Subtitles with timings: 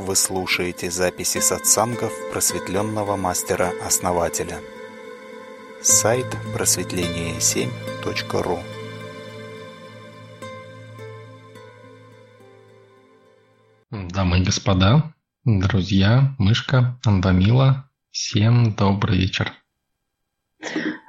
[0.00, 4.58] Вы слушаете записи сатсангов просветленного мастера-основателя.
[5.82, 6.24] Сайт
[6.54, 8.60] просветление7.ру
[13.90, 15.12] Дамы и господа,
[15.44, 19.52] друзья, мышка, Анвамила, всем добрый вечер.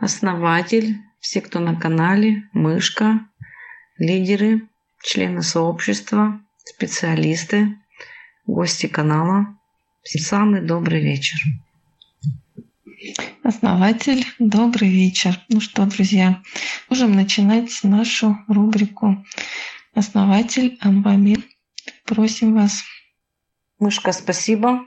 [0.02, 3.21] Основатель, все, кто на канале, мышка,
[3.98, 4.68] лидеры,
[5.02, 7.78] члены сообщества, специалисты,
[8.52, 9.58] гости канала.
[10.04, 11.40] Всем самый добрый вечер.
[13.44, 15.40] Основатель, добрый вечер.
[15.50, 16.42] Ну что, друзья,
[16.90, 19.26] можем начинать нашу рубрику.
[19.95, 21.40] Основатель Амбамир,
[22.06, 22.84] просим вас.
[23.80, 24.81] Мышка, спасибо.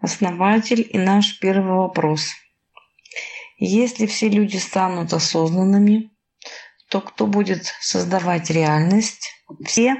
[0.00, 2.30] Основатель и наш первый вопрос.
[3.58, 6.10] Если все люди станут осознанными,
[6.88, 9.30] то кто будет создавать реальность?
[9.64, 9.96] Все?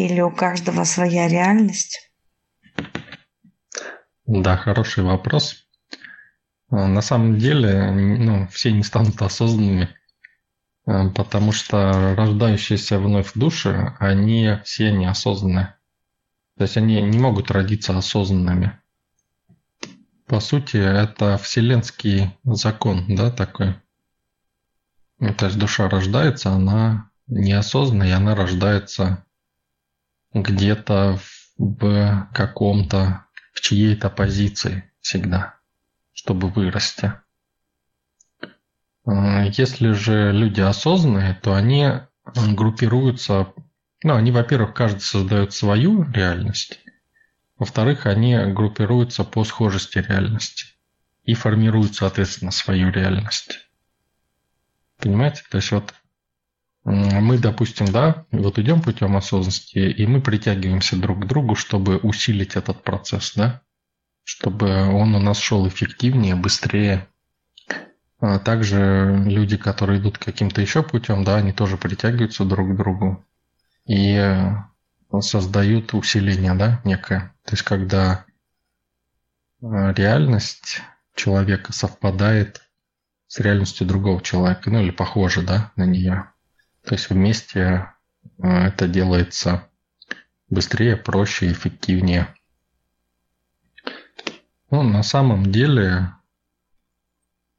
[0.00, 2.10] Или у каждого своя реальность?
[4.24, 5.66] Да, хороший вопрос.
[6.70, 9.94] А, на самом деле, ну, все не станут осознанными,
[10.86, 15.76] а, потому что рождающиеся вновь души, они все неосознанные.
[16.56, 18.80] То есть они не могут родиться осознанными.
[20.24, 23.74] По сути, это вселенский закон, да, такой.
[25.18, 29.26] Ну, то есть душа рождается, она неосознанно, и она рождается
[30.32, 31.18] где-то
[31.58, 35.58] в каком-то, в чьей-то позиции всегда,
[36.12, 37.14] чтобы вырасти.
[39.04, 41.88] А, если же люди осознанные, то они
[42.34, 43.52] группируются,
[44.02, 46.80] ну, они, во-первых, каждый создает свою реальность,
[47.58, 50.66] во-вторых, они группируются по схожести реальности
[51.24, 53.68] и формируют, соответственно, свою реальность.
[54.96, 55.42] Понимаете?
[55.50, 55.94] То есть вот
[56.84, 62.56] мы, допустим, да, вот идем путем осознанности, и мы притягиваемся друг к другу, чтобы усилить
[62.56, 63.60] этот процесс, да,
[64.24, 67.06] чтобы он у нас шел эффективнее, быстрее.
[68.20, 73.24] А также люди, которые идут каким-то еще путем, да, они тоже притягиваются друг к другу
[73.86, 74.52] и э,
[75.20, 77.34] создают усиление, да, некое.
[77.44, 78.24] То есть, когда
[79.62, 80.80] э, реальность
[81.14, 82.62] человека совпадает
[83.26, 86.30] с реальностью другого человека, ну или похоже, да, на нее.
[86.84, 87.92] То есть вместе
[88.42, 89.68] э, это делается
[90.48, 92.34] быстрее, проще, эффективнее.
[94.70, 96.14] Ну, на самом деле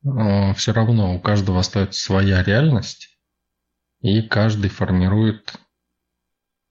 [0.04, 3.20] э, все равно у каждого остается своя реальность,
[4.02, 5.54] и каждый формирует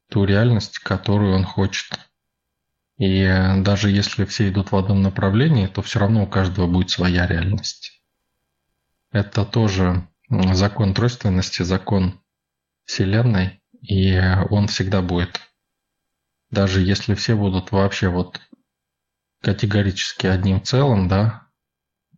[0.09, 1.99] ту реальность, которую он хочет.
[2.99, 3.25] И
[3.63, 8.03] даже если все идут в одном направлении, то все равно у каждого будет своя реальность.
[9.11, 12.21] Это тоже закон тройственности, закон
[12.91, 14.19] Вселенной, и
[14.51, 15.41] он всегда будет.
[16.51, 18.41] Даже если все будут вообще вот
[19.41, 21.47] категорически одним целым, да,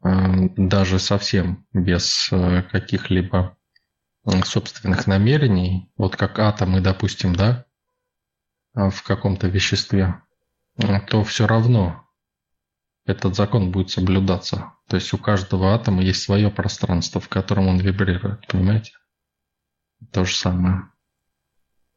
[0.03, 0.09] э,
[0.57, 3.59] даже совсем без э, каких-либо
[4.45, 7.67] собственных намерений, вот как атомы, допустим, да,
[8.73, 10.23] в каком-то веществе,
[11.09, 12.09] то все равно
[13.05, 14.73] этот закон будет соблюдаться.
[14.89, 18.93] То есть у каждого атома есть свое пространство, в котором он вибрирует, понимаете?
[20.11, 20.83] То же самое.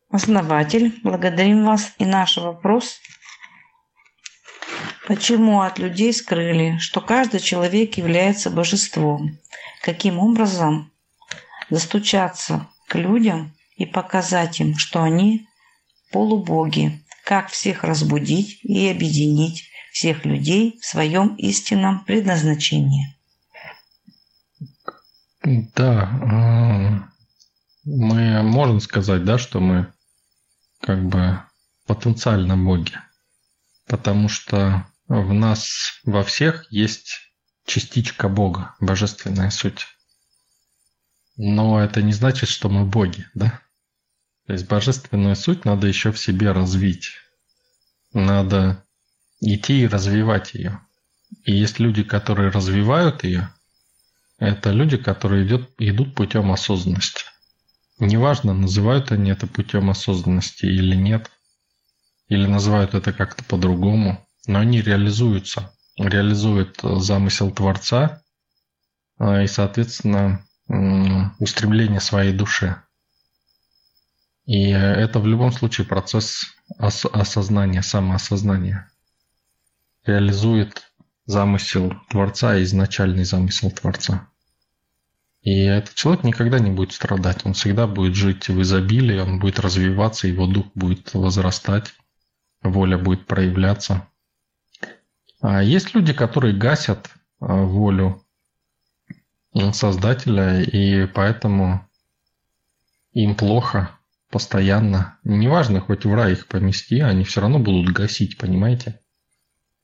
[0.09, 1.93] Основатель, благодарим вас.
[1.97, 2.99] И наш вопрос.
[5.07, 9.37] Почему от людей скрыли, что каждый человек является божеством?
[9.81, 10.91] Каким образом
[11.69, 15.47] достучаться к людям и показать им, что они
[16.11, 17.03] полубоги?
[17.23, 23.15] Как всех разбудить и объединить всех людей в своем истинном предназначении?
[25.43, 27.11] Да,
[27.85, 29.93] мы можем сказать, да, что мы
[30.81, 31.39] как бы
[31.85, 32.99] потенциально боги,
[33.87, 37.19] потому что в нас во всех есть
[37.65, 39.87] частичка Бога, божественная суть.
[41.37, 43.61] Но это не значит, что мы боги, да?
[44.47, 47.11] То есть божественную суть надо еще в себе развить.
[48.13, 48.83] Надо
[49.41, 50.79] идти и развивать ее.
[51.43, 53.51] И есть люди, которые развивают ее,
[54.37, 57.25] это люди, которые идет, идут путем осознанности.
[57.99, 61.31] Неважно, называют они это путем осознанности или нет,
[62.27, 68.21] или называют это как-то по-другому, но они реализуются, реализуют замысел Творца
[69.17, 70.45] а, и, соответственно,
[71.39, 72.81] устремление своей души.
[74.45, 76.45] И это в любом случае процесс
[76.77, 78.91] ос- осознания, самоосознания.
[80.05, 80.91] Реализует
[81.25, 84.29] замысел Творца, изначальный замысел Творца.
[85.45, 89.59] И этот человек никогда не будет страдать, он всегда будет жить в изобилии, он будет
[89.59, 91.93] развиваться, его дух будет возрастать,
[92.63, 94.07] воля будет проявляться.
[95.41, 98.23] А есть люди, которые гасят а, волю
[99.71, 101.87] Создателя, и поэтому
[103.13, 103.91] им плохо
[104.31, 105.19] постоянно.
[105.23, 108.99] Неважно, хоть в рай их помести, они все равно будут гасить, понимаете?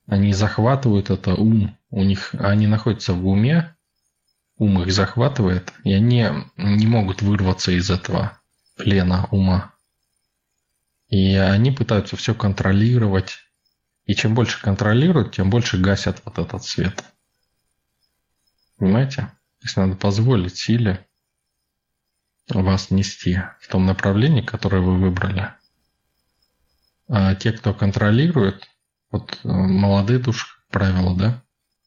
[0.08, 3.76] Они захватывают это ум, у них они находятся в уме,
[4.62, 8.40] ум их захватывает, и они не могут вырваться из этого
[8.78, 9.74] плена ума.
[11.10, 13.40] И они пытаются все контролировать.
[14.06, 17.04] И чем больше контролируют, тем больше гасят вот этот свет.
[18.78, 19.32] Понимаете?
[19.64, 21.08] Есть надо позволить силе
[22.50, 25.54] вас нести в том направлении, которое вы выбрали.
[27.08, 28.68] А те, кто контролирует,
[29.10, 31.44] вот э, молодые души, правило, да,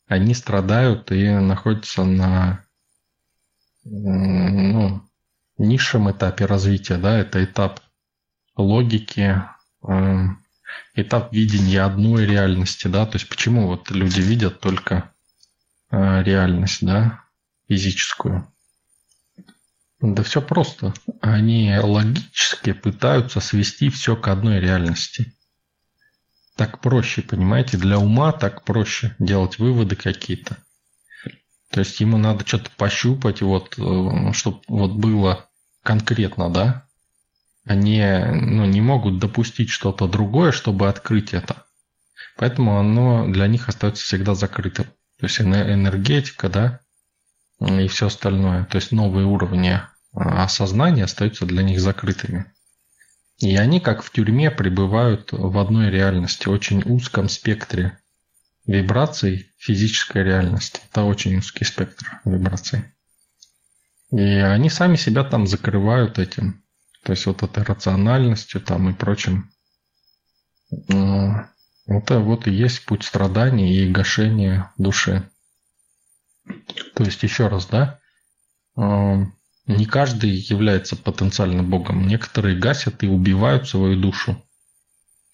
[0.06, 2.63] они страдают и находятся на
[3.84, 5.02] ну,
[5.58, 7.80] низшем этапе развития, да, это этап
[8.56, 9.42] логики,
[9.86, 10.24] э,
[10.94, 15.12] этап видения одной реальности, да, то есть почему вот люди видят только
[15.90, 17.20] э, реальность, да,
[17.68, 18.50] физическую.
[20.00, 20.92] Да все просто.
[21.22, 25.34] Они логически пытаются свести все к одной реальности.
[26.56, 27.78] Так проще, понимаете?
[27.78, 30.58] Для ума так проще делать выводы какие-то.
[31.74, 35.48] То есть ему надо что-то пощупать, вот, э, чтобы вот было
[35.82, 36.86] конкретно, да?
[37.64, 41.64] Они ну, не могут допустить что-то другое, чтобы открыть это.
[42.36, 44.84] Поэтому оно для них остается всегда закрытым.
[45.18, 46.80] То есть энергетика, да,
[47.58, 48.66] и все остальное.
[48.66, 49.80] То есть новые уровни
[50.12, 52.52] а осознания остаются для них закрытыми.
[53.38, 57.98] И они, как в тюрьме, пребывают в одной реальности, очень узком спектре
[58.66, 60.80] вибраций физической реальности.
[60.90, 62.84] Это очень узкий спектр вибраций.
[64.10, 66.62] И они сами себя там закрывают этим.
[67.02, 69.50] То есть вот этой рациональностью там и прочим.
[70.88, 75.28] Это вот и есть путь страданий и гашения души.
[76.94, 78.00] То есть еще раз, да,
[78.76, 82.06] не каждый является потенциально Богом.
[82.06, 84.42] Некоторые гасят и убивают свою душу.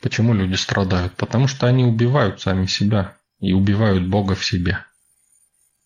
[0.00, 1.16] Почему люди страдают?
[1.16, 4.84] Потому что они убивают сами себя и убивают Бога в себе.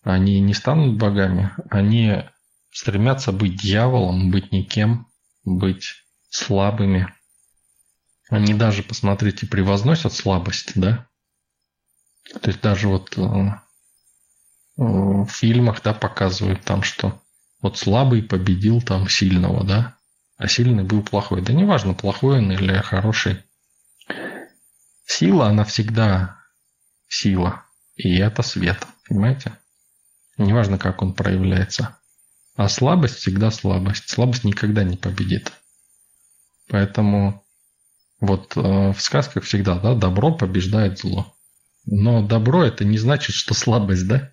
[0.03, 2.23] Они не станут богами, они
[2.71, 5.07] стремятся быть дьяволом, быть никем,
[5.43, 7.11] быть слабыми.
[8.29, 11.07] Они даже, посмотрите, превозносят слабость, да?
[12.41, 13.21] То есть даже вот э,
[14.77, 17.21] в фильмах, да, показывают там, что
[17.61, 19.95] вот слабый победил там сильного, да?
[20.37, 21.41] А сильный был плохой.
[21.41, 23.43] Да неважно, плохой он или хороший.
[25.05, 26.44] Сила, она всегда
[27.07, 27.63] сила.
[27.95, 28.85] И это свет.
[29.07, 29.57] Понимаете?
[30.37, 31.97] Неважно, как он проявляется.
[32.55, 34.09] А слабость всегда слабость.
[34.09, 35.51] Слабость никогда не победит.
[36.69, 37.43] Поэтому
[38.19, 41.33] вот э, в сказках всегда, да, добро побеждает зло.
[41.85, 44.31] Но добро это не значит, что слабость, да?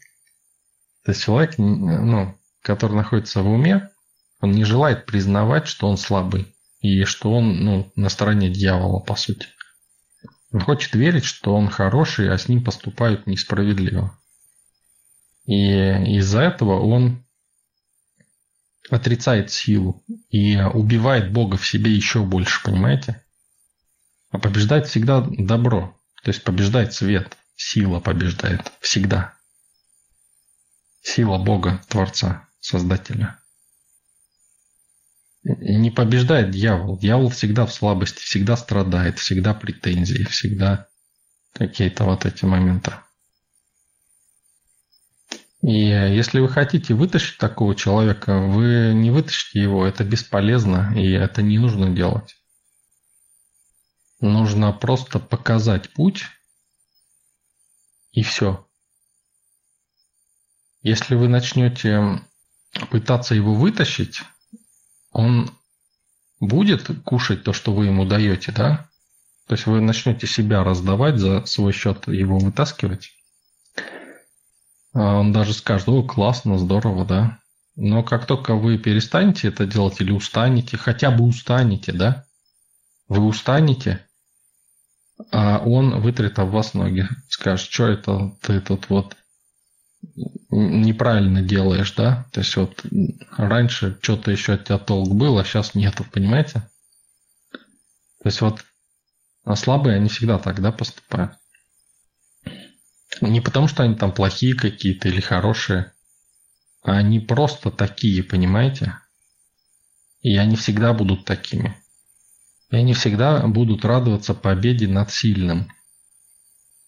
[1.04, 3.90] То есть человек, ну, который находится в уме,
[4.40, 9.14] он не желает признавать, что он слабый и что он ну, на стороне дьявола, по
[9.16, 9.48] сути.
[10.52, 14.16] Он хочет верить, что он хороший, а с ним поступают несправедливо.
[15.46, 15.72] И
[16.18, 17.24] из-за этого он
[18.90, 23.24] отрицает силу и убивает Бога в себе еще больше, понимаете?
[24.30, 29.34] А побеждает всегда добро, то есть побеждает свет, сила побеждает всегда.
[31.02, 32.48] Сила Бога, Творца.
[32.60, 33.41] Создателя.
[35.44, 36.98] Не побеждает дьявол.
[36.98, 40.86] Дьявол всегда в слабости, всегда страдает, всегда претензии, всегда
[41.52, 42.92] какие-то вот эти моменты.
[45.62, 51.40] И если вы хотите вытащить такого человека, вы не вытащите его, это бесполезно, и это
[51.40, 52.36] не нужно делать.
[54.20, 56.24] Нужно просто показать путь,
[58.10, 58.68] и все.
[60.82, 62.20] Если вы начнете
[62.90, 64.22] пытаться его вытащить,
[65.12, 65.50] он
[66.40, 68.88] будет кушать то, что вы ему даете, да?
[69.46, 73.12] То есть вы начнете себя раздавать за свой счет, его вытаскивать.
[74.94, 77.38] А он даже скажет, о, классно, здорово, да.
[77.76, 82.26] Но как только вы перестанете это делать или устанете, хотя бы устанете, да,
[83.08, 84.06] вы устанете,
[85.30, 89.16] а он вытрет об вас ноги, скажет, что это ты тут вот
[90.50, 92.28] неправильно делаешь, да?
[92.32, 92.84] То есть вот
[93.36, 96.68] раньше что-то еще от тебя толк был, а сейчас нету, понимаете?
[98.22, 98.64] То есть вот
[99.44, 101.32] а слабые они всегда так, да, поступают.
[103.20, 105.92] Не потому, что они там плохие какие-то или хорошие,
[106.82, 108.98] а они просто такие, понимаете?
[110.20, 111.76] И они всегда будут такими.
[112.70, 115.70] И они всегда будут радоваться победе над сильным.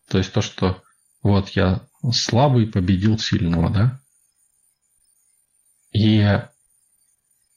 [0.09, 0.83] То есть то, что
[1.25, 1.81] вот я
[2.13, 4.01] слабый победил сильного, да?
[5.93, 6.23] И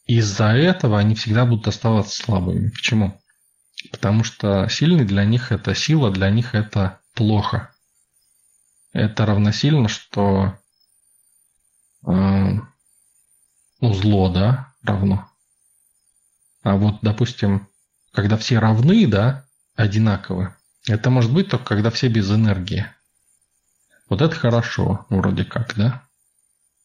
[0.06, 2.70] из-за этого они всегда будут оставаться слабыми.
[2.70, 3.22] Почему?
[3.92, 7.76] Потому что сильный для них это сила, для них это плохо.
[8.94, 10.58] Это равносильно, что
[12.08, 12.12] э,
[13.82, 15.30] ну, зло, да, равно.
[16.64, 17.68] А вот, допустим,
[18.14, 19.46] когда все равны, да,
[19.76, 20.56] одинаковы,
[20.88, 22.88] это может быть только когда все без энергии.
[24.10, 26.08] Вот это хорошо, вроде как, да,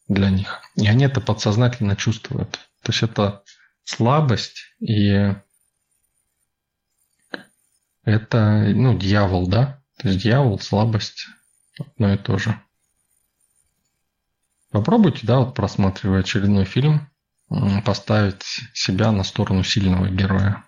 [0.09, 0.61] для них.
[0.76, 2.52] И они это подсознательно чувствуют.
[2.83, 3.43] То есть это
[3.85, 5.35] слабость и
[8.05, 9.81] это, ну, дьявол, да?
[9.99, 11.29] То есть дьявол, слабость,
[11.79, 12.61] одно и то же.
[14.71, 17.09] Попробуйте, да, вот просматривая очередной фильм,
[17.85, 20.64] поставить себя на сторону сильного героя.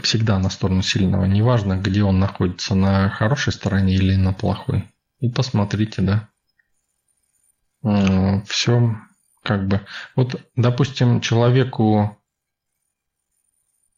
[0.00, 1.26] Всегда на сторону сильного.
[1.26, 4.88] Неважно, где он находится, на хорошей стороне или на плохой.
[5.22, 6.28] И посмотрите, да.
[8.44, 8.96] Все
[9.44, 9.86] как бы...
[10.16, 12.18] Вот, допустим, человеку,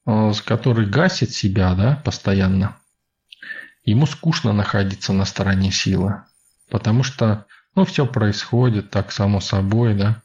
[0.06, 2.78] э, который гасит себя, да, постоянно,
[3.84, 6.22] ему скучно находиться на стороне силы.
[6.70, 10.22] Потому что, ну, все происходит так само собой, да.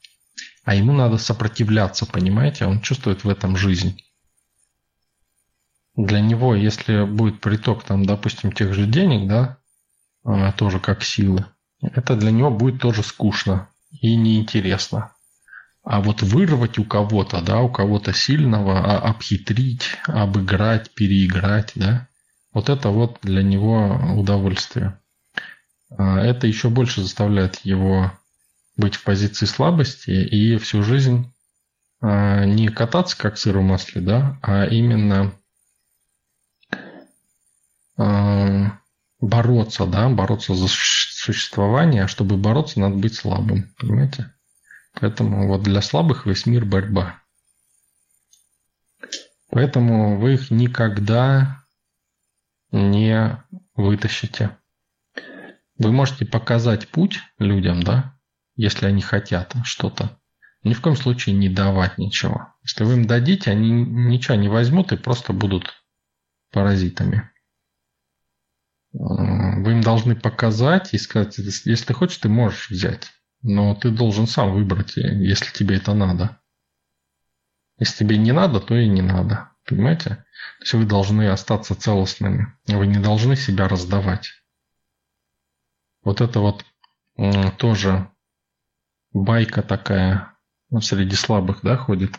[0.65, 2.65] А ему надо сопротивляться, понимаете?
[2.65, 4.01] Он чувствует в этом жизнь.
[5.95, 9.58] Для него, если будет приток, там, допустим, тех же денег, да, э,
[10.57, 11.45] тоже как силы,
[11.81, 15.11] это для него будет тоже скучно и неинтересно.
[15.83, 22.07] А вот вырвать у кого-то, да, у кого-то сильного, а обхитрить, обыграть, переиграть, да,
[22.53, 24.99] вот это вот для него удовольствие.
[25.97, 28.11] А это еще больше заставляет его
[28.77, 31.33] быть в позиции слабости и всю жизнь
[32.01, 35.33] а, не кататься как сыр в масле, да, а именно
[39.19, 44.33] бороться, да, бороться за существование, а чтобы бороться, надо быть слабым, понимаете?
[44.93, 47.21] Поэтому вот для слабых весь мир борьба.
[49.49, 51.63] Поэтому вы их никогда
[52.71, 53.43] не
[53.75, 54.57] вытащите.
[55.77, 58.17] Вы можете показать путь людям, да,
[58.55, 60.19] если они хотят что-то.
[60.63, 62.53] Ни в коем случае не давать ничего.
[62.63, 65.81] Если вы им дадите, они ничего не возьмут и просто будут
[66.51, 67.29] паразитами.
[68.91, 73.11] Вы им должны показать и сказать, если ты хочешь, ты можешь взять.
[73.41, 76.39] Но ты должен сам выбрать, если тебе это надо.
[77.77, 79.49] Если тебе не надо, то и не надо.
[79.65, 80.09] Понимаете?
[80.09, 82.53] То есть вы должны остаться целостными.
[82.67, 84.31] Вы не должны себя раздавать.
[86.03, 86.65] Вот это вот
[87.57, 88.09] тоже
[89.13, 90.33] байка такая
[90.69, 92.11] ну, среди слабых, да, ходит.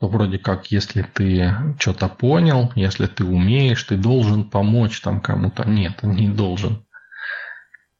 [0.00, 5.64] Ну, вроде как, если ты что-то понял, если ты умеешь, ты должен помочь там кому-то.
[5.64, 6.84] Нет, не должен.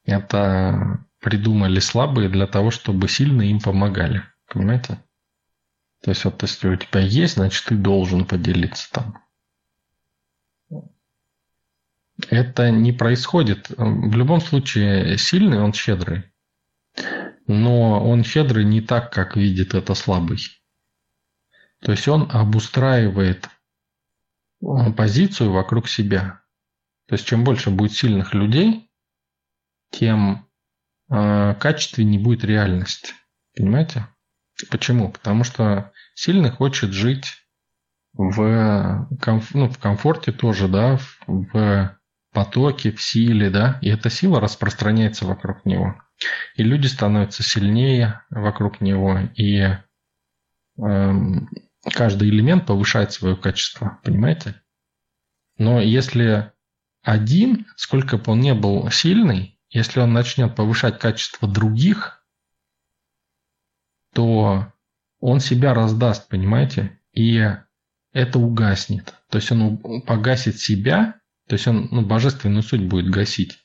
[0.03, 4.23] Это придумали слабые для того, чтобы сильные им помогали.
[4.47, 4.99] Понимаете?
[6.03, 9.17] То есть вот если у тебя есть, значит ты должен поделиться там.
[12.29, 13.69] Это не происходит.
[13.69, 16.25] В любом случае, сильный он щедрый.
[17.47, 20.39] Но он щедрый не так, как видит это слабый.
[21.85, 23.47] То есть он обустраивает
[24.97, 26.41] позицию вокруг себя.
[27.07, 28.89] То есть чем больше будет сильных людей,
[29.91, 30.49] тем
[31.09, 33.13] а, качественнее будет реальность.
[33.55, 34.07] Понимаете?
[34.71, 35.11] Почему?
[35.11, 37.45] Потому что сильный хочет жить
[38.13, 39.53] в, комф...
[39.53, 41.99] ну, в комфорте тоже, да, в
[42.33, 46.01] потоке, в силе, да, и эта сила распространяется вокруг него.
[46.55, 51.11] И люди становятся сильнее вокруг него, и э,
[51.93, 54.61] каждый элемент повышает свое качество, понимаете?
[55.57, 56.51] Но если
[57.01, 62.25] один, сколько бы он не был сильный, если он начнет повышать качество других,
[64.13, 64.71] то
[65.19, 66.99] он себя раздаст, понимаете?
[67.13, 67.43] И
[68.13, 69.13] это угаснет.
[69.29, 73.59] То есть он погасит себя, то есть он ну, божественную суть будет гасить.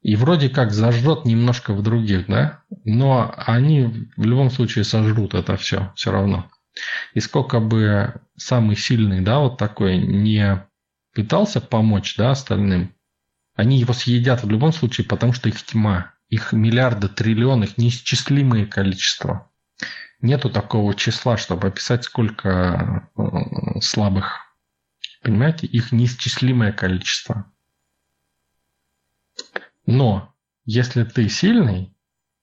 [0.00, 2.62] И вроде как зажжет немножко в других, да?
[2.84, 6.48] Но они в любом случае сожрут это все, все равно.
[7.14, 10.66] И сколько бы самый сильный, да, вот такой не
[11.14, 12.94] пытался помочь, да, остальным,
[13.54, 16.12] они его съедят в любом случае, потому что их тьма.
[16.28, 19.50] Их миллиарды, триллионы, их неисчислимое количество.
[20.20, 24.40] Нету такого числа, чтобы описать, сколько э, слабых.
[25.22, 25.66] Понимаете?
[25.66, 27.50] Их неисчислимое количество.
[29.86, 31.94] Но если ты сильный,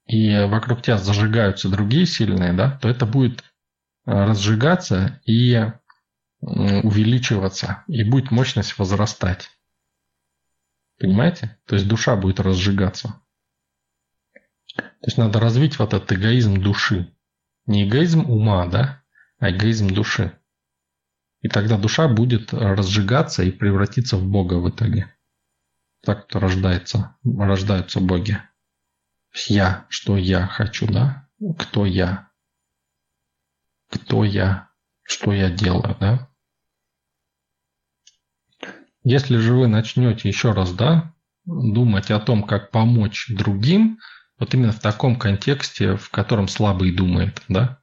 [0.06, 3.44] и вокруг тебя зажигаются другие сильные, да, то это будет
[4.04, 5.72] разжигаться и
[6.40, 9.50] увеличиваться, и будет мощность возрастать.
[10.98, 11.58] Понимаете?
[11.66, 13.20] То есть душа будет разжигаться.
[14.76, 17.14] То есть надо развить вот этот эгоизм души.
[17.66, 19.02] Не эгоизм ума, да,
[19.38, 20.38] а эгоизм души.
[21.40, 25.14] И тогда душа будет разжигаться и превратиться в Бога в итоге.
[26.02, 28.38] Так то рождается, рождаются боги.
[29.46, 31.28] Я, что я хочу, да?
[31.58, 32.30] Кто я?
[33.90, 34.70] Кто я?
[35.02, 36.30] Что я делаю, да?
[39.02, 41.14] Если же вы начнете еще раз, да,
[41.44, 43.98] думать о том, как помочь другим,
[44.38, 47.82] вот именно в таком контексте, в котором слабый думает, да,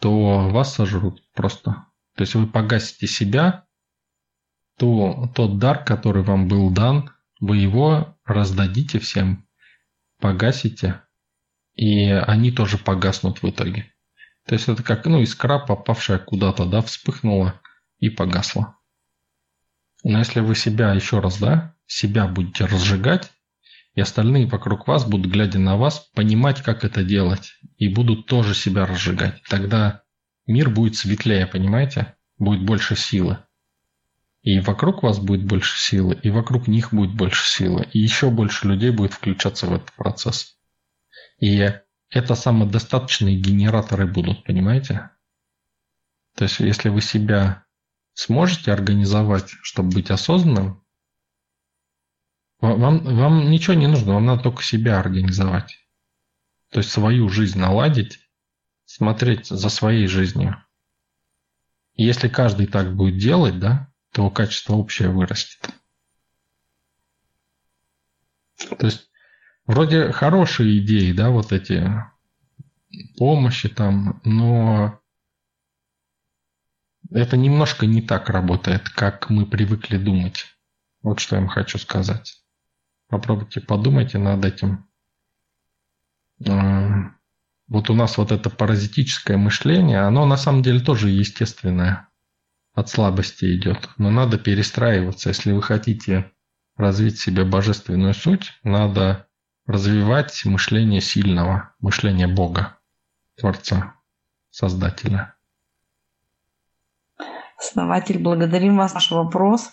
[0.00, 1.86] то вас сожрут просто.
[2.14, 3.66] То есть вы погасите себя,
[4.76, 7.10] то тот дар, который вам был дан,
[7.40, 9.48] вы его раздадите всем,
[10.18, 11.02] погасите,
[11.74, 13.92] и они тоже погаснут в итоге.
[14.46, 17.60] То есть это как ну, искра, попавшая куда-то, да, вспыхнула
[17.98, 18.76] и погасла.
[20.02, 23.30] Но если вы себя еще раз, да, себя будете разжигать,
[23.94, 28.54] и остальные вокруг вас будут, глядя на вас, понимать, как это делать, и будут тоже
[28.54, 29.42] себя разжигать.
[29.48, 30.02] Тогда
[30.46, 32.14] мир будет светлее, понимаете?
[32.38, 33.38] Будет больше силы.
[34.42, 38.68] И вокруг вас будет больше силы, и вокруг них будет больше силы, и еще больше
[38.68, 40.56] людей будет включаться в этот процесс.
[41.40, 41.66] И
[42.10, 45.10] это самодостаточные генераторы будут, понимаете?
[46.36, 47.64] То есть, если вы себя
[48.12, 50.84] сможете организовать, чтобы быть осознанным,
[52.60, 55.78] вам, вам ничего не нужно, вам надо только себя организовать.
[56.68, 58.20] То есть свою жизнь наладить,
[58.84, 60.62] смотреть за своей жизнью.
[61.94, 65.70] И если каждый так будет делать, да, то качество общее вырастет.
[68.78, 69.09] То есть
[69.70, 71.88] вроде хорошие идеи, да, вот эти
[73.16, 75.00] помощи там, но
[77.10, 80.46] это немножко не так работает, как мы привыкли думать.
[81.02, 82.42] Вот что я вам хочу сказать.
[83.08, 84.86] Попробуйте, подумайте над этим.
[86.46, 87.12] А,
[87.68, 92.08] вот у нас вот это паразитическое мышление, оно на самом деле тоже естественное.
[92.72, 93.88] От слабости идет.
[93.98, 95.30] Но надо перестраиваться.
[95.30, 96.30] Если вы хотите
[96.76, 99.26] развить себе божественную суть, надо
[99.70, 102.78] развивать мышление сильного, мышление Бога,
[103.36, 103.94] Творца,
[104.50, 105.36] Создателя.
[107.56, 109.70] Основатель, благодарим вас за ваш вопрос.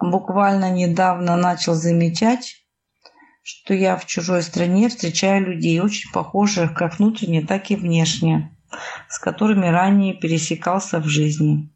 [0.00, 2.64] Буквально недавно начал замечать,
[3.42, 8.56] что я в чужой стране встречаю людей, очень похожих как внутренне, так и внешне,
[9.08, 11.70] с которыми ранее пересекался в жизни.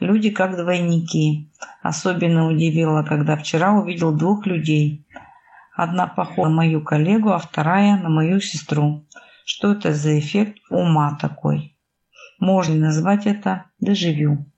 [0.00, 1.52] Люди как двойники.
[1.82, 5.06] Особенно удивило, когда вчера увидел двух людей.
[5.76, 9.06] Одна похожа на мою коллегу, а вторая на мою сестру.
[9.44, 11.78] Что это за эффект ума такой?
[12.38, 14.50] Можно назвать это дежавю?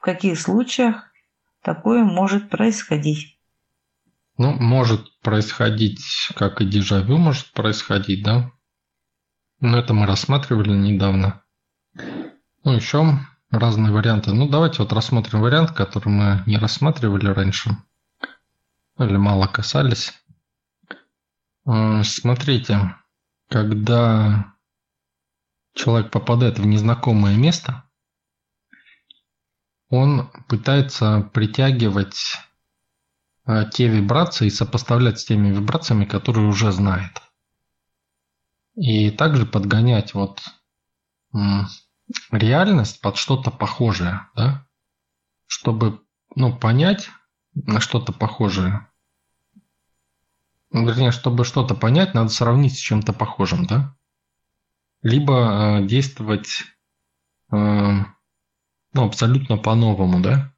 [0.00, 1.12] В каких случаях
[1.62, 3.38] такое может происходить?
[4.36, 6.00] Ну, может происходить,
[6.34, 8.50] как и дежавю может происходить, да?
[9.60, 11.42] Но это мы рассматривали недавно.
[12.64, 13.18] Ну, еще
[13.50, 14.32] разные варианты.
[14.32, 17.76] Ну, давайте вот рассмотрим вариант, который мы не рассматривали раньше.
[18.98, 20.12] Или мало касались.
[21.66, 22.94] Э, смотрите,
[23.48, 24.54] когда
[25.74, 27.84] человек попадает в незнакомое место,
[29.88, 32.36] он пытается притягивать
[33.46, 37.22] э, те вибрации и сопоставлять с теми вибрациями, которые уже знает.
[38.74, 40.42] И также подгонять вот
[42.30, 44.66] реальность под что-то похожее, да?
[45.46, 46.02] Чтобы
[46.34, 47.10] ну, понять
[47.54, 48.88] на что-то похожее.
[50.70, 53.96] Вернее, чтобы что-то понять, надо сравнить с чем-то похожим, да?
[55.02, 56.64] Либо э, действовать
[57.50, 57.56] э,
[58.92, 60.54] ну, абсолютно по-новому, да?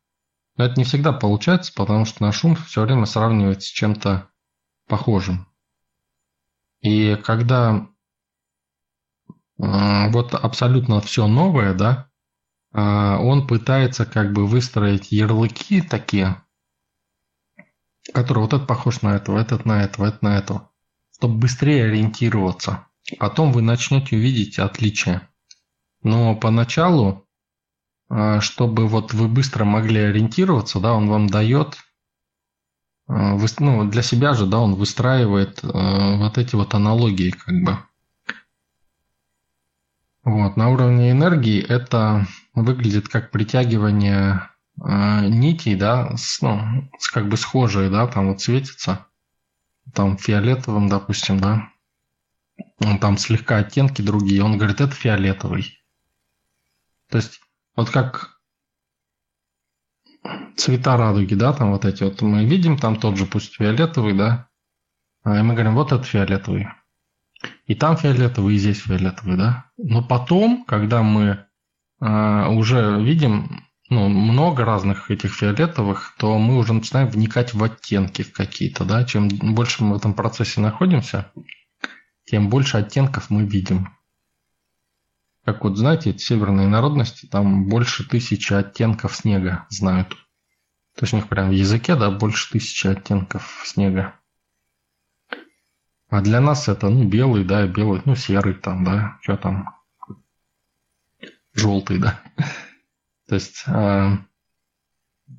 [0.56, 4.28] Но это не всегда получается, потому что наш ум все время сравнивает с чем-то
[4.88, 5.46] похожим.
[6.80, 7.89] И когда
[9.62, 12.10] вот абсолютно все новое, да,
[12.72, 16.42] а, он пытается как бы выстроить ярлыки такие,
[18.14, 20.70] которые вот этот похож на этого, этот на этого, этот на этого,
[21.16, 22.86] чтобы быстрее ориентироваться.
[23.18, 25.28] Потом вы начнете видеть отличия.
[26.02, 27.26] Но поначалу,
[28.08, 31.76] а, чтобы вот вы быстро могли ориентироваться, да, он вам дает,
[33.08, 37.78] а, ну, для себя же, да, он выстраивает вот эти вот аналогии, как бы.
[40.22, 44.50] Вот, на уровне энергии это выглядит как притягивание
[44.82, 49.06] э, нитей, да, с, ну, с как бы схожие, да, там вот светится,
[49.94, 51.70] там фиолетовым, допустим, да,
[53.00, 54.44] там слегка оттенки другие.
[54.44, 55.78] Он говорит, это фиолетовый.
[57.08, 57.40] То есть,
[57.74, 58.40] вот как
[60.56, 64.48] цвета радуги, да, там вот эти вот мы видим, там тот же, пусть фиолетовый, да,
[65.22, 66.68] а, и мы говорим, вот это фиолетовый.
[67.70, 69.66] И там фиолетовый, и здесь фиолетовый, да.
[69.76, 71.46] Но потом, когда мы
[72.00, 78.24] э, уже видим ну, много разных этих фиолетовых, то мы уже начинаем вникать в оттенки
[78.24, 79.04] какие-то, да.
[79.04, 81.30] Чем больше мы в этом процессе находимся,
[82.24, 83.96] тем больше оттенков мы видим.
[85.44, 90.08] Как вот, знаете, эти северные народности, там больше тысячи оттенков снега знают.
[90.96, 94.19] То есть у них прям в языке, да, больше тысячи оттенков снега.
[96.10, 99.76] А для нас это, ну, белый, да, белый, ну, серый там, да, что там,
[101.52, 102.20] желтый, да.
[103.28, 104.18] То есть а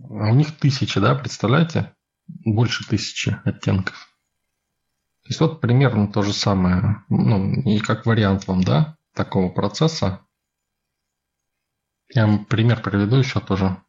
[0.09, 1.93] у них тысячи, да, представляете?
[2.27, 4.09] Больше тысячи оттенков.
[5.23, 10.21] То есть вот примерно то же самое, ну, и как вариант вам, да, такого процесса.
[12.13, 13.81] Я вам пример приведу еще тоже.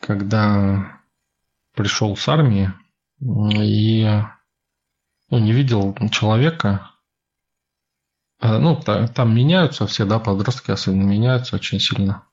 [0.00, 1.00] Когда
[1.74, 2.72] пришел с армии
[3.20, 4.22] и
[5.30, 6.90] ну, не видел человека.
[8.38, 12.24] А, ну, там меняются все, да, подростки особенно меняются очень сильно.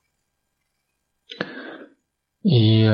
[2.42, 2.86] И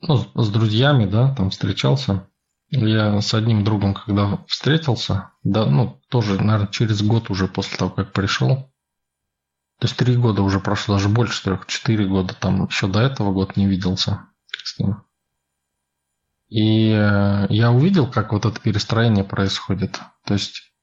[0.00, 2.26] ну, с друзьями, да, там встречался.
[2.70, 7.90] Я с одним другом, когда встретился, да, ну, тоже, наверное, через год уже после того,
[7.90, 8.70] как пришел.
[9.80, 13.32] То есть три года уже прошло, даже больше трех, четыре года, там еще до этого
[13.32, 15.02] год не виделся с ним.
[16.50, 20.00] И э, я увидел, как вот это перестроение происходит.
[20.24, 20.74] То есть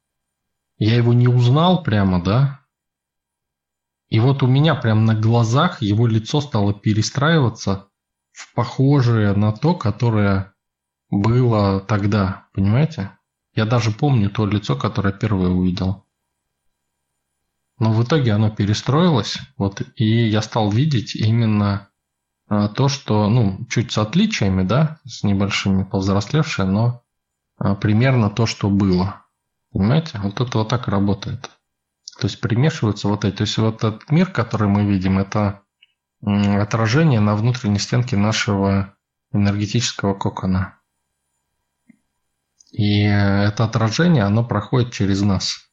[0.77, 2.61] я его не узнал прямо, да?
[4.07, 7.89] И вот у меня прямо на глазах его лицо стало перестраиваться
[8.31, 10.53] в похожее на то, которое
[11.09, 13.11] было тогда, понимаете?
[13.53, 16.05] Я даже помню то лицо, которое первое увидел.
[17.79, 21.86] Но в итоге оно перестроилось, вот, и я стал видеть именно
[22.49, 27.03] то, что, ну, чуть с отличиями, да, с небольшими повзрослевшие, но
[27.57, 29.25] а, примерно то, что было.
[29.71, 30.19] Понимаете?
[30.19, 31.51] Вот это вот так работает.
[32.19, 33.35] То есть примешиваются вот эти.
[33.35, 35.61] То есть вот этот мир, который мы видим, это
[36.23, 38.95] отражение на внутренней стенке нашего
[39.31, 40.79] энергетического кокона.
[42.71, 45.69] И это отражение, оно проходит через нас.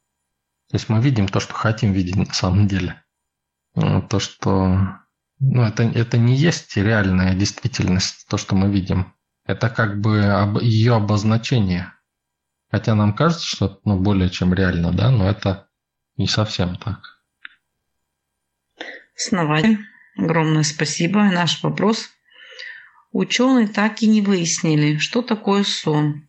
[0.71, 3.03] То есть мы видим то, что хотим видеть на самом деле.
[3.75, 4.99] То, что
[5.41, 9.13] ну, это, это не есть реальная действительность, то, что мы видим.
[9.45, 11.93] Это как бы об, ее обозначение.
[12.71, 15.69] Хотя нам кажется, что это ну, более чем реально, да, но это
[16.17, 17.01] не совсем так.
[19.17, 19.79] Основатель,
[20.17, 21.23] огромное спасибо.
[21.25, 22.11] Наш вопрос.
[23.13, 26.29] Ученые так и не выяснили, что такое сон.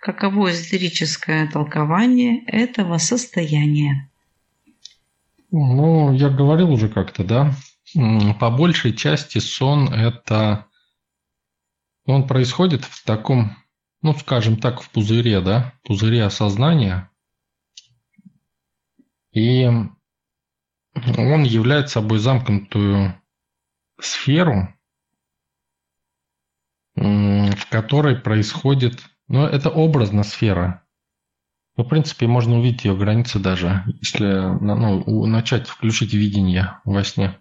[0.00, 4.10] Каково эзотерическое толкование этого состояния?
[5.50, 7.54] Ну, я говорил уже как-то, да,
[7.94, 10.66] по большей части сон это
[12.06, 13.56] он происходит в таком,
[14.02, 17.10] ну, скажем так, в пузыре, да, пузыре осознания.
[19.32, 23.20] И он является собой замкнутую
[24.00, 24.68] сферу,
[26.94, 30.86] в которой происходит, ну, это образная сфера.
[31.76, 34.26] Ну, в принципе, можно увидеть ее границы даже, если
[34.62, 37.40] ну, начать включить видение во сне.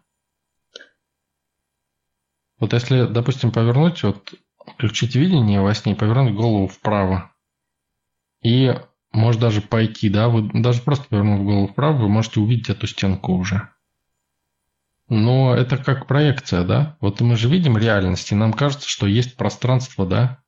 [2.64, 7.30] Вот если, допустим, повернуть, вот включить видение во сне, повернуть голову вправо.
[8.42, 8.74] И
[9.12, 13.34] может даже пойти, да, вы даже просто повернув голову вправо, вы можете увидеть эту стенку
[13.34, 13.68] уже.
[15.10, 16.96] Но это как проекция, да?
[17.02, 20.42] Вот мы же видим реальность, и нам кажется, что есть пространство, да?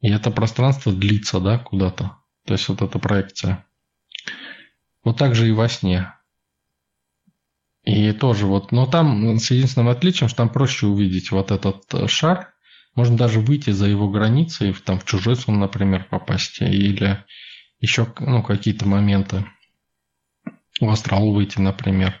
[0.00, 2.16] И это пространство длится, да, куда-то.
[2.46, 3.64] То есть вот эта проекция.
[5.04, 6.12] Вот так же и во сне.
[7.84, 12.06] И тоже вот, но там с единственным отличием, что там проще увидеть вот этот э,
[12.06, 12.52] шар,
[12.94, 17.24] можно даже выйти за его границы и там в чужой сон, например, попасть, или
[17.80, 19.44] еще ну, какие-то моменты
[20.80, 22.20] в астрал выйти, например,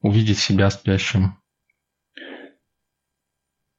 [0.00, 1.38] увидеть себя спящим.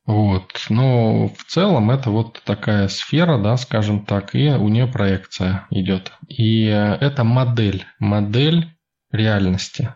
[0.06, 0.66] Вот.
[0.70, 6.12] Но в целом это вот такая сфера, да, скажем так, и у нее проекция идет.
[6.28, 8.76] И э, это модель, модель
[9.12, 9.94] реальности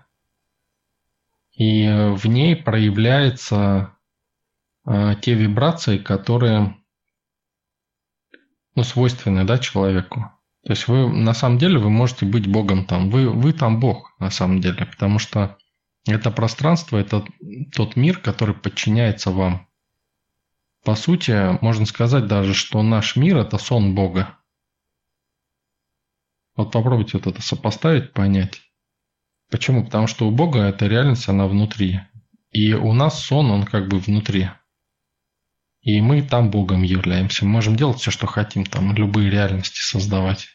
[1.53, 3.95] и в ней проявляются
[4.85, 6.75] э, те вибрации, которые
[8.75, 10.31] ну, свойственны да, человеку.
[10.63, 13.09] То есть вы на самом деле вы можете быть Богом там.
[13.09, 15.57] Вы, вы там Бог на самом деле, потому что
[16.07, 17.25] это пространство, это
[17.73, 19.67] тот мир, который подчиняется вам.
[20.83, 24.37] По сути, можно сказать даже, что наш мир– это сон Бога.
[26.55, 28.61] Вот попробуйте вот это сопоставить, понять.
[29.53, 29.85] Почему?
[29.85, 31.99] Потому что у Бога эта реальность, она внутри.
[32.49, 34.49] И у нас сон, он как бы внутри.
[35.81, 37.45] И мы там Богом являемся.
[37.45, 40.47] Мы можем делать все, что хотим, там любые реальности создавать.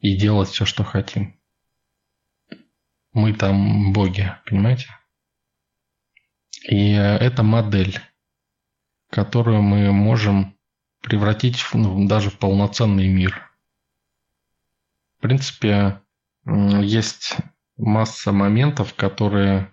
[0.00, 1.40] И делать все, что хотим.
[3.14, 4.88] Мы там боги, понимаете?
[6.68, 7.98] И это модель,
[9.08, 10.54] которую мы можем
[11.00, 13.50] превратить ну, даже в полноценный мир.
[15.16, 16.02] В принципе,
[16.44, 17.38] есть
[17.76, 19.72] масса моментов, которые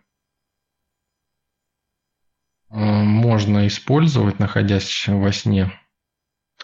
[2.70, 5.72] можно использовать, находясь во сне,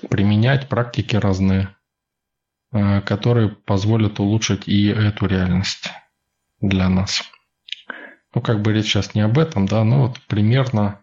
[0.10, 1.76] применять практики разные,
[2.72, 5.90] э, которые позволят улучшить и эту реальность
[6.62, 7.24] для нас.
[8.34, 11.02] Ну, как бы речь сейчас не об этом, да, но вот примерно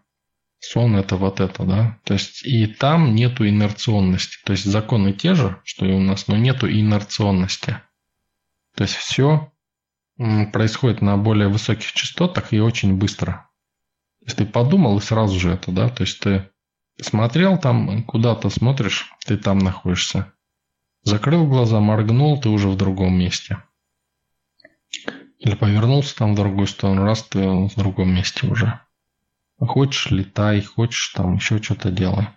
[0.59, 1.99] сон это вот это, да.
[2.03, 4.37] То есть и там нету инерционности.
[4.45, 7.81] То есть законы те же, что и у нас, но нету инерционности.
[8.75, 9.51] То есть все
[10.17, 13.49] происходит на более высоких частотах и очень быстро.
[14.21, 16.49] Если ты подумал и сразу же это, да, то есть ты
[17.01, 20.33] смотрел там, куда-то смотришь, ты там находишься.
[21.03, 23.63] Закрыл глаза, моргнул, ты уже в другом месте.
[25.39, 28.79] Или повернулся там в другую сторону, раз ты в другом месте уже.
[29.59, 32.27] Хочешь, летай, хочешь там еще что-то делай.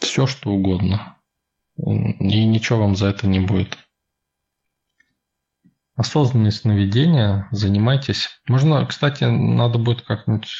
[0.00, 1.16] Все, что угодно.
[1.76, 3.78] И ничего вам за это не будет.
[5.96, 8.28] Осознанное сновидение, занимайтесь.
[8.46, 10.50] Можно, кстати, надо будет как-нибудь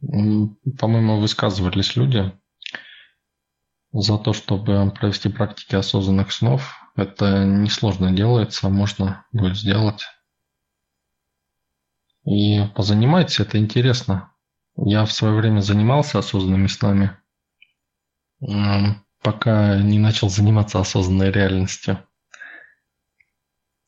[0.00, 2.32] по-моему, высказывались люди
[3.92, 6.74] за то, чтобы провести практики осознанных снов.
[6.96, 10.04] Это несложно делается, можно будет сделать.
[12.24, 14.32] И позанимайтесь, это интересно.
[14.76, 17.16] Я в свое время занимался осознанными снами,
[19.22, 22.05] пока не начал заниматься осознанной реальностью.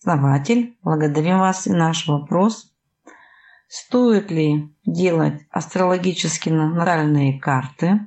[0.00, 2.72] Основатель, благодарим вас и наш вопрос
[3.68, 8.00] Стоит ли делать астрологически натальные карты?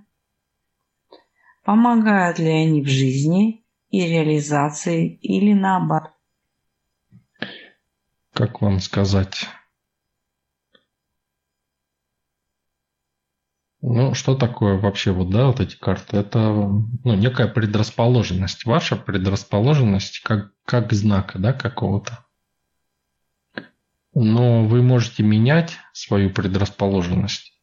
[1.63, 6.13] Помогают ли они в жизни и реализации или наоборот?
[8.33, 9.47] Как вам сказать?
[13.81, 16.17] Ну, что такое вообще вот, да, вот эти карты?
[16.17, 18.65] Это ну, некая предрасположенность.
[18.65, 22.25] Ваша предрасположенность как, как знака, да, какого-то
[24.13, 27.53] но вы можете менять свою предрасположенность.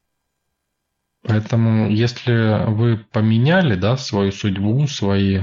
[1.23, 5.43] Поэтому, если вы поменяли да, свою судьбу, свои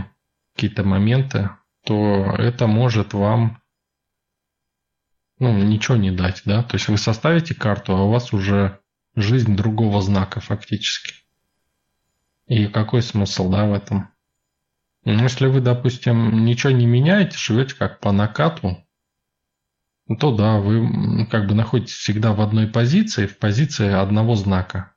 [0.55, 1.51] какие-то моменты,
[1.83, 3.61] то это может вам
[5.38, 6.41] ну, ничего не дать.
[6.45, 6.63] Да?
[6.63, 8.79] То есть вы составите карту, а у вас уже
[9.15, 11.13] жизнь другого знака фактически.
[12.47, 14.10] И какой смысл да, в этом?
[15.04, 18.86] Ну, если вы, допустим, ничего не меняете, живете как по накату,
[20.19, 24.93] то да, вы как бы находитесь всегда в одной позиции, в позиции одного знака.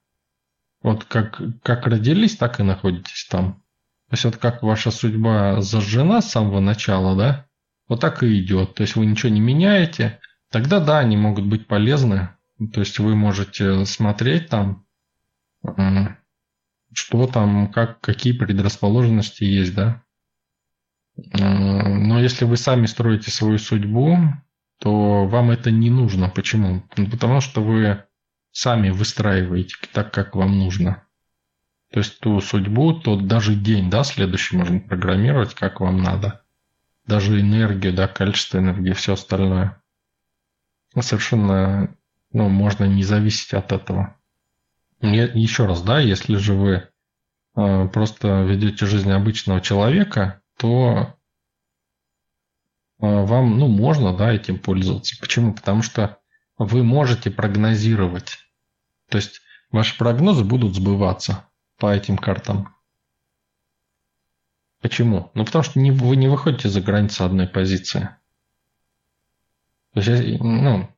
[0.82, 3.62] Вот как, как родились, так и находитесь там.
[4.08, 7.46] То есть вот как ваша судьба зажжена с самого начала, да,
[7.88, 8.74] вот так и идет.
[8.74, 12.30] То есть вы ничего не меняете, тогда да, они могут быть полезны.
[12.72, 14.86] То есть вы можете смотреть там,
[16.92, 20.02] что там, как, какие предрасположенности есть, да.
[21.16, 24.18] Но если вы сами строите свою судьбу,
[24.78, 26.28] то вам это не нужно.
[26.28, 26.84] Почему?
[26.96, 28.04] Ну, потому что вы
[28.52, 31.04] сами выстраиваете так, как вам нужно.
[31.90, 36.44] То есть ту судьбу, тот даже день, да, следующий можно программировать, как вам надо.
[37.06, 39.82] Даже энергию, да, количество энергии, все остальное.
[40.98, 41.96] Совершенно,
[42.32, 44.16] ну, можно не зависеть от этого.
[45.00, 46.88] Еще раз, да, если же вы
[47.56, 51.18] э, просто ведете жизнь обычного человека, то
[53.00, 55.16] а, вам, ну, можно, да, этим пользоваться.
[55.20, 55.54] Почему?
[55.54, 56.18] Потому что
[56.58, 58.38] вы можете прогнозировать.
[59.08, 62.74] То есть ваши прогнозы будут сбываться по этим картам.
[64.80, 65.30] Почему?
[65.34, 68.10] Ну, потому что не, вы не выходите за границы одной позиции.
[69.94, 70.88] То есть, ну,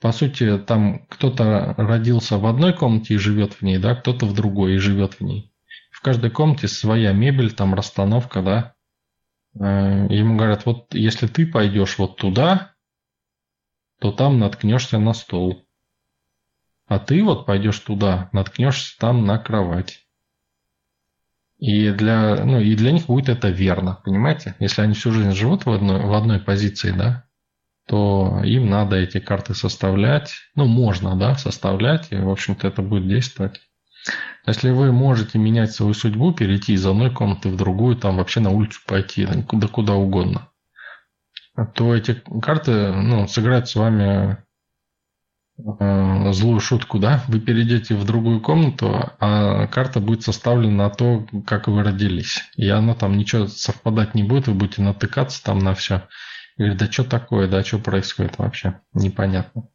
[0.00, 4.34] по сути, там кто-то родился в одной комнате и живет в ней, да, кто-то в
[4.34, 5.52] другой и живет в ней.
[5.90, 8.76] В каждой комнате своя мебель, там расстановка, да,
[9.58, 12.74] Э, ему говорят, вот если ты пойдешь вот туда,
[14.00, 15.66] то там наткнешься на стол.
[16.86, 20.06] А ты вот пойдешь туда, наткнешься там на кровать.
[21.58, 24.54] И для, ну, и для них будет это верно, понимаете?
[24.58, 27.25] Если они всю жизнь живут в одной, в одной позиции, да,
[27.86, 30.34] то им надо эти карты составлять.
[30.54, 33.60] Ну, можно, да, составлять, и, в общем-то, это будет действовать.
[34.46, 38.50] Если вы можете менять свою судьбу, перейти из одной комнаты в другую, там вообще на
[38.50, 40.48] улицу пойти, да куда, угодно.
[41.74, 44.38] то эти карты ну, сыграют с вами
[45.58, 47.24] э, злую шутку, да?
[47.26, 52.42] Вы перейдете в другую комнату, а карта будет составлена на то, как вы родились.
[52.56, 56.02] И оно там ничего совпадать не будет, вы будете натыкаться там на все.
[56.56, 58.80] И говорит, да что такое, да что происходит вообще?
[58.94, 59.68] Непонятно.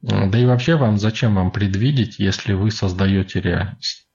[0.00, 4.08] Да и вообще вам зачем вам предвидеть, если вы создаете реальность?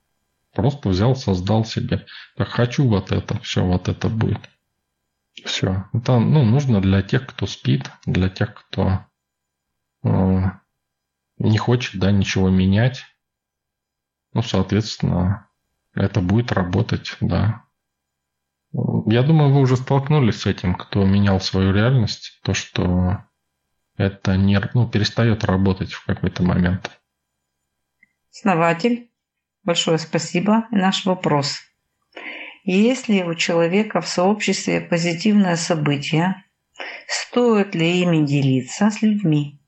[0.53, 2.05] Просто взял, создал себе.
[2.35, 4.39] Так хочу вот это, все, вот это будет.
[5.45, 5.85] Все.
[5.93, 9.05] Это ну, нужно для тех, кто спит, для тех, кто
[10.03, 10.41] э,
[11.37, 13.05] не хочет да, ничего менять.
[14.33, 15.49] Ну, соответственно,
[15.93, 17.65] это будет работать, да.
[18.73, 23.17] Я думаю, вы уже столкнулись с этим, кто менял свою реальность, то, что
[23.97, 26.99] это не, ну, перестает работать в какой-то момент.
[28.31, 29.11] Основатель,
[29.63, 30.67] большое спасибо.
[30.71, 31.59] И наш вопрос.
[32.63, 36.45] Если у человека в сообществе позитивное событие,
[37.07, 39.59] стоит ли ими делиться с людьми?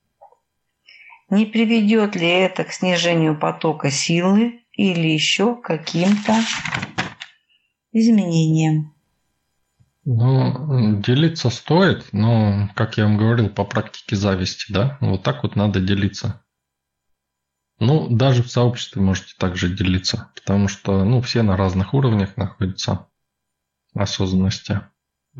[1.29, 6.35] Не приведет ли это к снижению потока силы или еще каким-то
[7.91, 8.92] изменениям?
[10.05, 15.55] Ну, делиться стоит, но, как я вам говорил, по практике зависти, да, вот так вот
[15.55, 16.43] надо делиться.
[17.79, 23.07] Ну, даже в сообществе можете также делиться, потому что, ну, все на разных уровнях находятся
[23.95, 24.81] осознанности.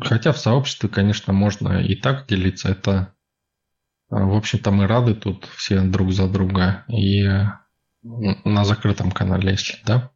[0.00, 2.70] Хотя в сообществе, конечно, можно и так делиться.
[2.70, 3.14] Это,
[4.08, 6.84] в общем-то, мы рады тут все друг за друга.
[6.88, 7.22] И
[8.02, 10.10] на закрытом канале, если, да.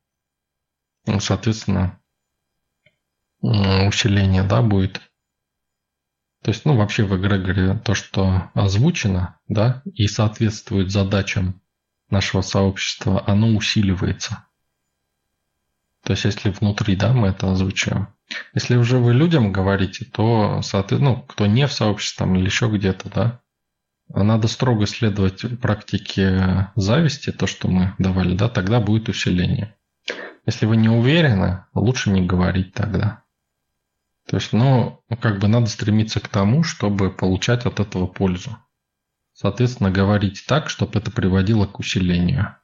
[1.06, 1.97] Ну, соответственно,
[3.40, 5.00] усиление, да, будет.
[6.42, 11.60] То есть, ну, вообще в эгрегоре то, что озвучено, да, и соответствует задачам
[12.10, 14.44] нашего сообщества, оно усиливается.
[16.04, 18.08] То есть, если внутри, да, мы это озвучиваем.
[18.54, 22.68] Если уже вы людям говорите, то, соответственно, ну, кто не в сообществе там, или еще
[22.68, 23.40] где-то, да,
[24.08, 29.76] надо строго следовать практике зависти, то, что мы давали, да, тогда будет усиление.
[30.46, 33.22] Если вы не уверены, лучше не говорить тогда.
[34.28, 38.58] То есть, ну, как бы надо стремиться к тому, чтобы получать от этого пользу.
[39.32, 42.54] Соответственно, говорить так, чтобы это приводило к усилению.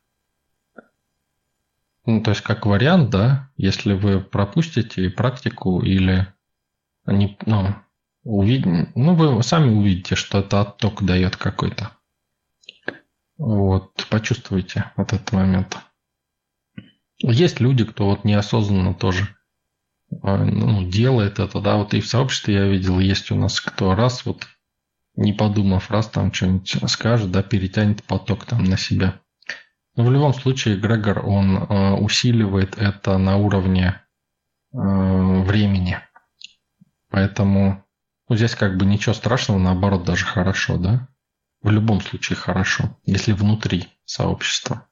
[2.05, 6.27] Ну, то есть, как вариант, да, если вы пропустите практику или
[7.07, 7.74] не, ну,
[8.24, 8.66] увид...
[8.94, 11.92] ну, вы сами увидите, что это отток дает какой-то.
[13.38, 15.79] Вот, почувствуйте вот этот момент.
[17.16, 19.35] Есть люди, кто вот неосознанно тоже
[20.10, 24.24] ну, делает это, да, вот и в сообществе я видел, есть у нас кто раз
[24.24, 24.46] вот
[25.16, 29.20] не подумав, раз там что-нибудь скажет, да, перетянет поток там на себя.
[29.96, 34.02] Но в любом случае Грегор, он э, усиливает это на уровне
[34.72, 35.98] э, времени.
[37.10, 37.84] Поэтому
[38.28, 41.08] ну, здесь как бы ничего страшного, наоборот, даже хорошо, да?
[41.62, 44.88] В любом случае хорошо, если внутри сообщества.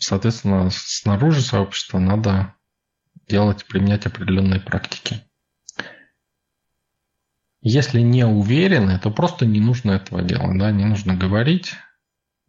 [0.00, 2.53] Соответственно, снаружи сообщества надо
[3.28, 5.22] делать, применять определенные практики.
[7.60, 11.74] Если не уверены, то просто не нужно этого делать, да, не нужно говорить.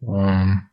[0.02, 0.68] Эм,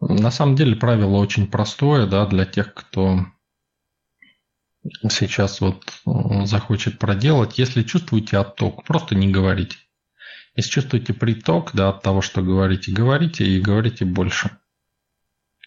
[0.00, 3.26] на самом деле правило очень простое, да, для тех, кто
[5.10, 7.58] сейчас вот э, захочет проделать.
[7.58, 9.76] Если чувствуете отток, просто не говорите.
[10.54, 14.58] Если чувствуете приток, да, от того, что говорите, говорите и говорите больше.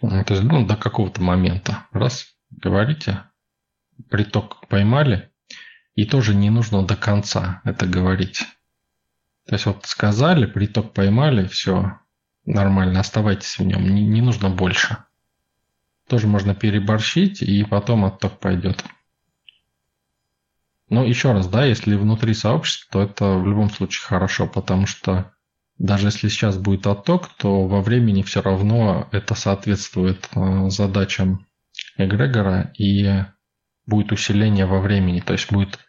[0.01, 1.85] То есть, ну, до какого-то момента.
[1.91, 3.23] Раз, говорите,
[4.09, 5.31] приток поймали,
[5.93, 8.41] и тоже не нужно до конца это говорить.
[9.45, 11.99] То есть, вот сказали, приток поймали, все,
[12.45, 14.97] нормально, оставайтесь в нем, не, не нужно больше.
[16.07, 18.83] Тоже можно переборщить, и потом отток пойдет.
[20.89, 25.31] Но еще раз, да, если внутри сообщества, то это в любом случае хорошо, потому что
[25.77, 31.47] даже если сейчас будет отток, то во времени все равно это соответствует э, задачам
[31.97, 33.25] эгрегора и
[33.85, 35.79] будет усиление во времени, то есть будет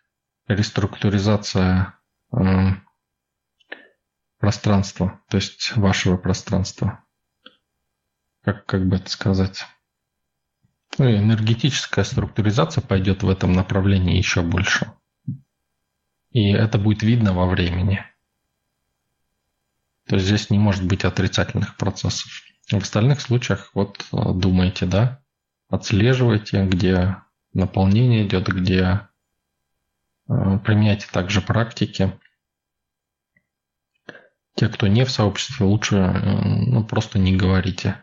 [0.48, 1.94] реструктуризация
[2.32, 2.38] э,
[4.38, 7.04] пространства, то есть вашего пространства.
[8.42, 9.66] Как, как бы это сказать?
[10.98, 14.92] Ну, энергетическая структуризация пойдет в этом направлении еще больше.
[16.30, 18.04] И это будет видно во времени.
[20.06, 22.30] То есть здесь не может быть отрицательных процессов.
[22.70, 25.22] В остальных случаях вот э, думайте, да,
[25.68, 27.16] отслеживайте, где
[27.52, 29.08] наполнение идет, где
[30.28, 32.12] э, применяйте также практики.
[34.54, 38.02] Те, кто не в сообществе, лучше э, ну, просто не говорите.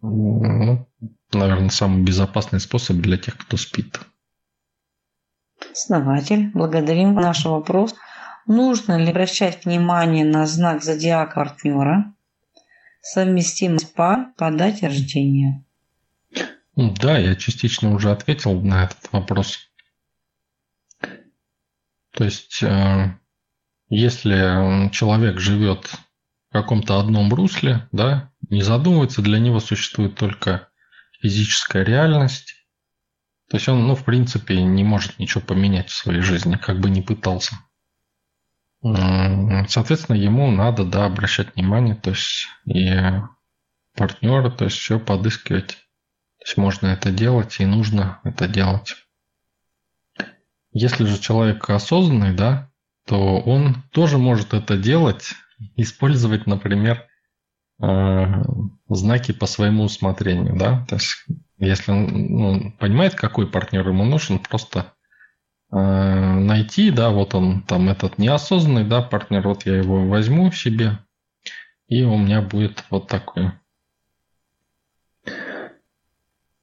[0.00, 0.88] Ну,
[1.32, 4.00] наверное, самый безопасный способ для тех, кто спит.
[5.72, 7.94] Основатель, благодарим за наш вопрос.
[8.48, 12.14] Нужно ли обращать внимание на знак зодиака партнера?
[13.02, 15.66] Совместимость пар по дате рождения.
[16.74, 19.58] Да, я частично уже ответил на этот вопрос.
[22.12, 23.18] То есть, э,
[23.90, 30.70] если человек живет в каком-то одном русле, да, не задумывается, для него существует только
[31.20, 32.54] физическая реальность,
[33.50, 36.88] то есть он, ну, в принципе, не может ничего поменять в своей жизни, как бы
[36.88, 37.56] не пытался.
[38.82, 42.90] Соответственно, ему надо, да, обращать внимание, то есть и
[43.96, 45.78] партнера, то есть все подыскивать.
[46.38, 48.94] То есть можно это делать и нужно это делать.
[50.70, 52.70] Если же человек осознанный, да,
[53.04, 55.32] то он тоже может это делать,
[55.76, 57.04] использовать, например,
[57.82, 58.26] э,
[58.88, 61.24] знаки по своему усмотрению, да, то есть
[61.56, 64.92] если он ну, понимает, какой партнер ему нужен, просто
[65.70, 70.98] найти, да, вот он там этот неосознанный, да, партнер, вот я его возьму себе,
[71.88, 73.52] и у меня будет вот такой.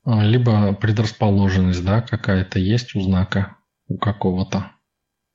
[0.06, 4.72] Либо предрасположенность, да, какая-то есть у знака, у какого-то.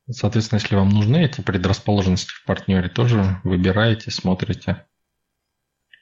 [0.09, 4.85] Соответственно, если вам нужны эти предрасположенности в партнере, тоже выбираете, смотрите.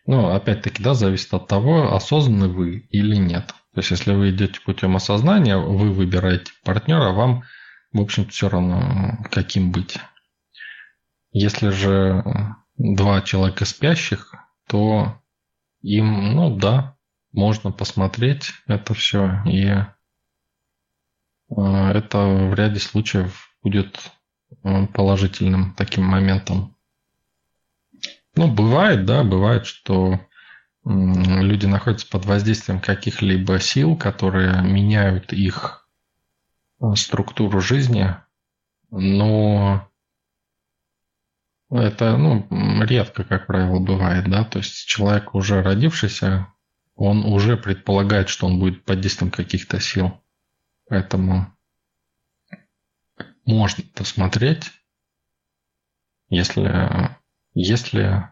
[0.05, 3.47] Ну, опять-таки, да, зависит от того, осознанны вы или нет.
[3.73, 7.43] То есть, если вы идете путем осознания, вы выбираете партнера, вам,
[7.91, 9.97] в общем все равно, каким быть.
[11.31, 12.23] Если же
[12.77, 14.35] два человека спящих,
[14.67, 15.21] то
[15.81, 16.97] им, ну да,
[17.31, 19.85] можно посмотреть это все, и э,
[21.49, 23.99] это в ряде случаев будет
[24.63, 26.75] э, положительным таким моментом.
[28.35, 30.19] Ну, бывает, да, бывает, что
[30.85, 35.78] люди находятся под воздействием каких-либо сил, которые меняют их
[36.95, 38.15] структуру жизни,
[38.89, 39.87] но
[41.69, 42.47] это ну,
[42.83, 46.47] редко, как правило, бывает, да, то есть человек уже родившийся,
[46.95, 50.21] он уже предполагает, что он будет под действием каких-то сил,
[50.87, 51.53] поэтому
[53.45, 54.71] можно посмотреть,
[56.29, 57.17] если
[57.53, 58.29] если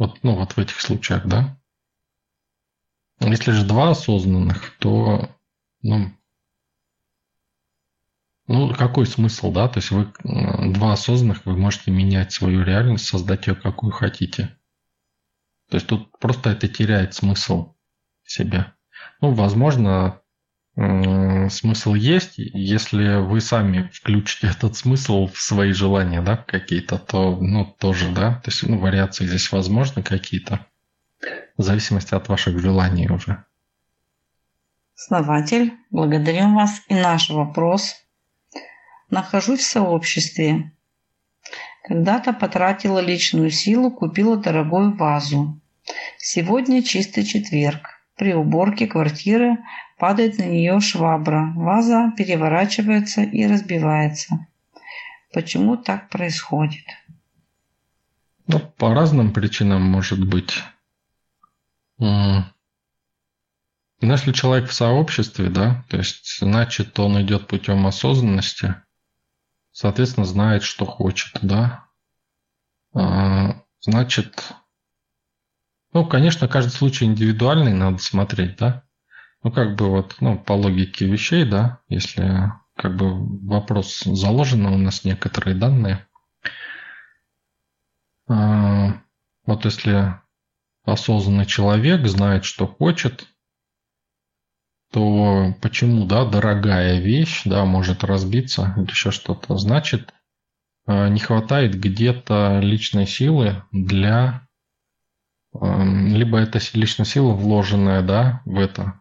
[0.00, 1.60] вот, ну, вот в этих случаях, да.
[3.20, 5.28] Если же два осознанных, то,
[5.82, 6.10] ну,
[8.52, 9.68] ну, какой смысл, да?
[9.68, 10.12] То есть вы
[10.72, 14.56] два осознанных, вы можете менять свою реальность, создать ее какую хотите.
[15.68, 17.74] То есть тут просто это теряет смысл
[18.24, 18.72] себе.
[19.20, 20.20] Ну, возможно,
[20.74, 27.64] смысл есть, если вы сами включите этот смысл в свои желания, да, какие-то, то, ну,
[27.78, 30.66] тоже, да, то есть, ну, вариации здесь возможны какие-то,
[31.56, 33.44] в зависимости от ваших желаний уже.
[34.96, 36.82] Основатель, благодарим вас.
[36.88, 37.94] И наш вопрос.
[39.10, 40.72] Нахожусь в сообществе.
[41.84, 45.60] Когда-то потратила личную силу, купила дорогую вазу.
[46.18, 48.00] Сегодня чистый четверг.
[48.16, 49.58] При уборке квартиры
[50.00, 54.46] Падает на нее швабра, ваза переворачивается и разбивается.
[55.30, 56.86] Почему так происходит?
[58.46, 60.64] Ну, по разным причинам может быть.
[64.00, 68.76] Если человек в сообществе, да, то есть значит он идет путем осознанности,
[69.72, 71.86] соответственно, знает, что хочет, да.
[72.94, 74.52] А, значит,
[75.92, 78.84] ну, конечно, каждый случай индивидуальный, надо смотреть, да.
[79.42, 84.78] Ну, как бы вот, ну, по логике вещей, да, если как бы вопрос заложено у
[84.78, 86.06] нас некоторые данные.
[88.28, 89.00] А,
[89.44, 90.14] вот если
[90.84, 93.26] осознанный человек знает, что хочет,
[94.90, 100.12] то почему, да, дорогая вещь, да, может разбиться или еще что-то, значит,
[100.86, 104.46] а, не хватает где-то личной силы для
[105.52, 109.00] либо это личная сила вложенная, да, в это,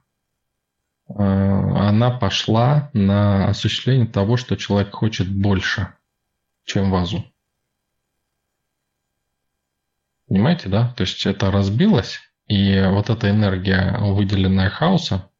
[1.09, 5.93] Э, она пошла на осуществление того, что человек хочет больше,
[6.65, 7.25] чем вазу.
[10.27, 10.93] Понимаете, да?
[10.95, 15.31] То есть это разбилось, и вот эта энергия, выделенная хаоса,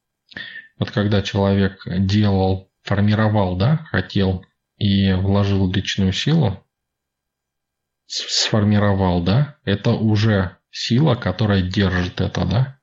[0.80, 4.46] вот когда человек делал, формировал, да, хотел
[4.78, 6.66] и вложил личную силу,
[8.08, 12.80] сформировал, да, это уже сила, которая держит это, да,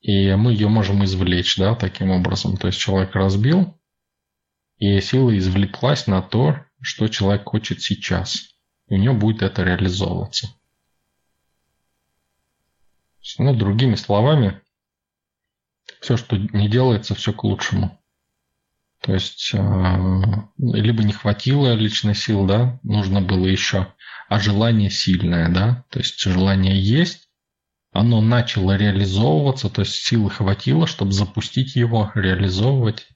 [0.00, 2.56] и мы ее можем извлечь, да, таким образом.
[2.56, 3.76] То есть человек разбил,
[4.78, 8.54] и сила извлеклась на то, что человек хочет сейчас.
[8.88, 10.48] И у него будет это реализовываться.
[13.38, 14.60] Ну, другими словами,
[16.00, 17.98] все, что не делается, все к лучшему.
[19.00, 19.58] То есть э,
[20.58, 23.92] либо не хватило личной сил, да, нужно было еще,
[24.28, 27.28] а желание сильное, да, то есть желание есть,
[27.92, 33.08] оно начало реализовываться, то есть силы хватило, чтобы запустить его, реализовывать.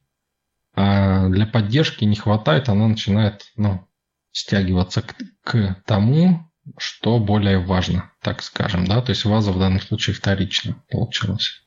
[0.74, 3.86] А для поддержки не хватает, оно начинает ну,
[4.32, 9.80] стягиваться к, к тому, что более важно, так скажем, да, то есть ваза в данном
[9.80, 11.62] случае вторично получилась.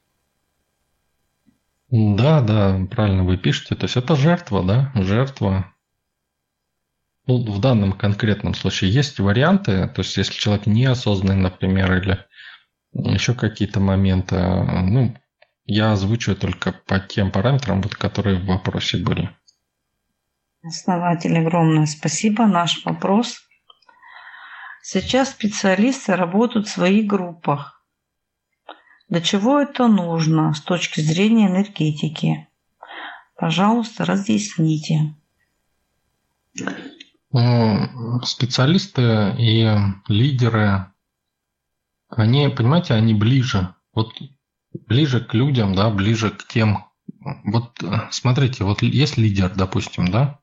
[1.95, 3.75] Да, да, правильно вы пишете.
[3.75, 5.71] То есть это жертва, да, жертва.
[7.27, 12.25] Ну, в данном конкретном случае есть варианты, то есть если человек неосознанный, например, или
[12.93, 15.15] еще какие-то моменты, ну,
[15.65, 19.29] я озвучиваю только по тем параметрам, вот, которые в вопросе были.
[20.63, 22.47] Основатель, огромное спасибо.
[22.47, 23.39] Наш вопрос.
[24.81, 27.72] Сейчас специалисты работают в своих группах.
[29.13, 32.47] Для чего это нужно с точки зрения энергетики?
[33.35, 35.13] Пожалуйста, разъясните.
[37.31, 39.69] Ну, специалисты и
[40.07, 40.87] лидеры,
[42.09, 43.75] они, понимаете, они ближе.
[43.93, 44.19] Вот
[44.87, 46.83] ближе к людям, да, ближе к тем.
[47.43, 50.39] Вот смотрите, вот есть лидер, допустим, да,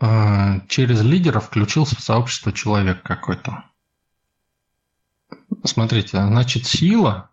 [0.00, 3.64] а, через лидера включился в сообщество человек какой-то.
[5.64, 7.30] Смотрите, значит, сила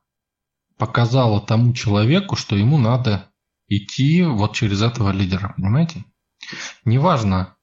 [0.77, 3.29] показала тому человеку, что ему надо
[3.67, 6.05] идти вот через этого лидера, понимаете?
[6.85, 7.55] Неважно,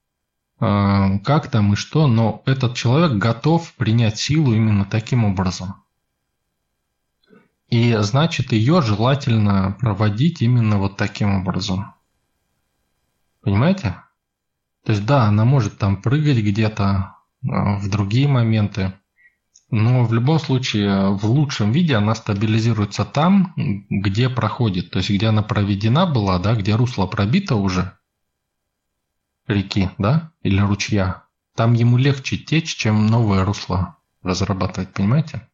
[0.59, 5.83] а, как там и что, но этот человек готов принять силу именно таким образом.
[7.69, 11.93] И значит, ее желательно проводить именно вот таким образом.
[13.41, 13.95] Понимаете?
[14.83, 18.93] То есть, да, она может там прыгать где-то а, в другие моменты,
[19.71, 23.53] но в любом случае в лучшем виде она стабилизируется там,
[23.89, 27.97] где проходит, то есть где она проведена была, да, где русло пробито уже
[29.47, 31.23] реки, да, или ручья.
[31.55, 35.47] Там ему легче течь, чем новое русло разрабатывать, понимаете?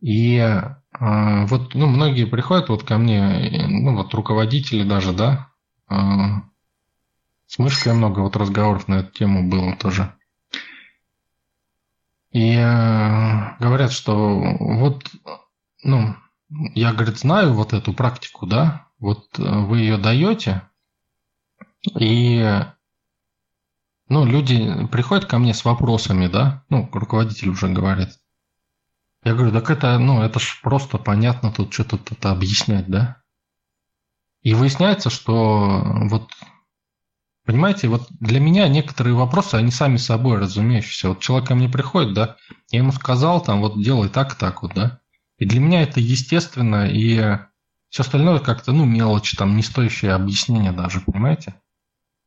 [0.00, 0.74] И э,
[1.46, 5.50] вот, ну, многие приходят вот ко мне, ну, вот руководители даже, да,
[5.90, 5.94] э,
[7.46, 10.14] с мышкой много вот разговоров на эту тему было тоже.
[12.30, 15.10] И э, говорят, что вот,
[15.82, 16.14] ну,
[16.74, 20.68] я, говорит, знаю вот эту практику, да, вот э, вы ее даете,
[21.98, 22.62] и,
[24.08, 28.10] ну, люди приходят ко мне с вопросами, да, ну, руководитель уже говорит.
[29.24, 33.22] Я говорю, так это, ну, это ж просто понятно, тут что тут это объяснять, да.
[34.42, 36.30] И выясняется, что вот
[37.48, 41.08] Понимаете, вот для меня некоторые вопросы, они сами собой разумеющиеся.
[41.08, 42.36] Вот человек ко мне приходит, да,
[42.70, 45.00] я ему сказал, там, вот делай так, так вот, да.
[45.38, 47.38] И для меня это естественно, и
[47.88, 51.54] все остальное как-то, ну, мелочь, там, не стоящее объяснение даже, понимаете?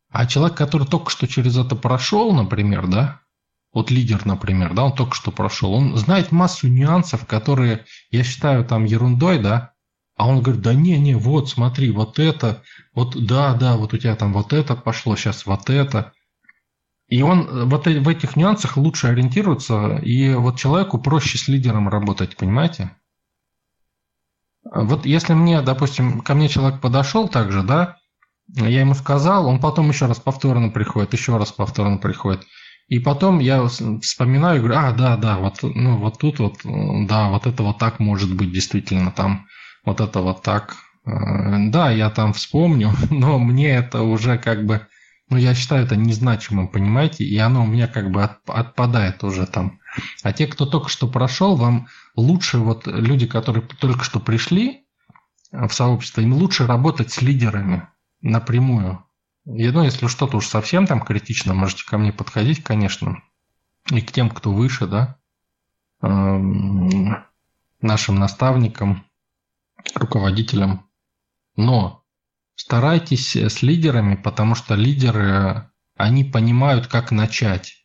[0.10, 3.20] А человек, который только что через это прошел, например, да,
[3.74, 8.66] вот лидер, например, да, он только что прошел, он знает массу нюансов, которые я считаю
[8.66, 9.71] там ерундой, да,
[10.22, 12.62] а он говорит, да не, не, вот смотри, вот это,
[12.94, 16.14] вот да, да, вот у тебя там вот это пошло, сейчас вот это.
[17.08, 22.38] И он вот в этих нюансах лучше ориентируется, и вот человеку проще с лидером работать,
[22.38, 22.96] понимаете?
[24.64, 27.98] Вот если мне, допустим, ко мне человек подошел также, да,
[28.48, 32.46] я ему сказал, он потом еще раз повторно приходит, еще раз повторно приходит.
[32.90, 37.30] И потом я вспоминаю и говорю, а, да, да, вот, ну, вот тут вот, да,
[37.30, 39.48] вот это вот так может быть действительно там
[39.84, 40.76] вот это вот так.
[41.06, 44.88] Э, да, я там вспомню, но мне это уже как бы,
[45.30, 49.80] ну, я считаю это незначимым, понимаете, и оно у меня как бы отпадает уже там.
[50.24, 54.86] А те, кто только что прошел, вам лучше, вот люди, которые только что пришли
[55.52, 57.88] в сообщество, им лучше работать с лидерами
[58.22, 59.04] напрямую.
[59.46, 63.22] И, ну, если что-то уж совсем там критично, можете ко мне подходить, конечно.
[63.90, 65.18] И к тем, кто выше, да,
[66.02, 67.18] эм,
[67.82, 69.04] нашим наставникам,
[69.96, 70.90] руководителям.
[71.56, 72.04] Но
[72.56, 77.78] старайтесь с лидерами, потому что лидеры, они понимают, как начать.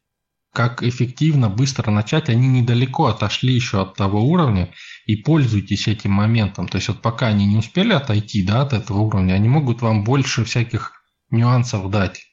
[0.52, 2.30] Как эффективно, быстро начать.
[2.30, 4.72] Они недалеко отошли еще от того уровня
[5.04, 6.66] и пользуйтесь этим моментом.
[6.66, 10.04] То есть вот пока они не успели отойти да, от этого уровня, они могут вам
[10.04, 10.92] больше всяких
[11.30, 12.24] нюансов дать.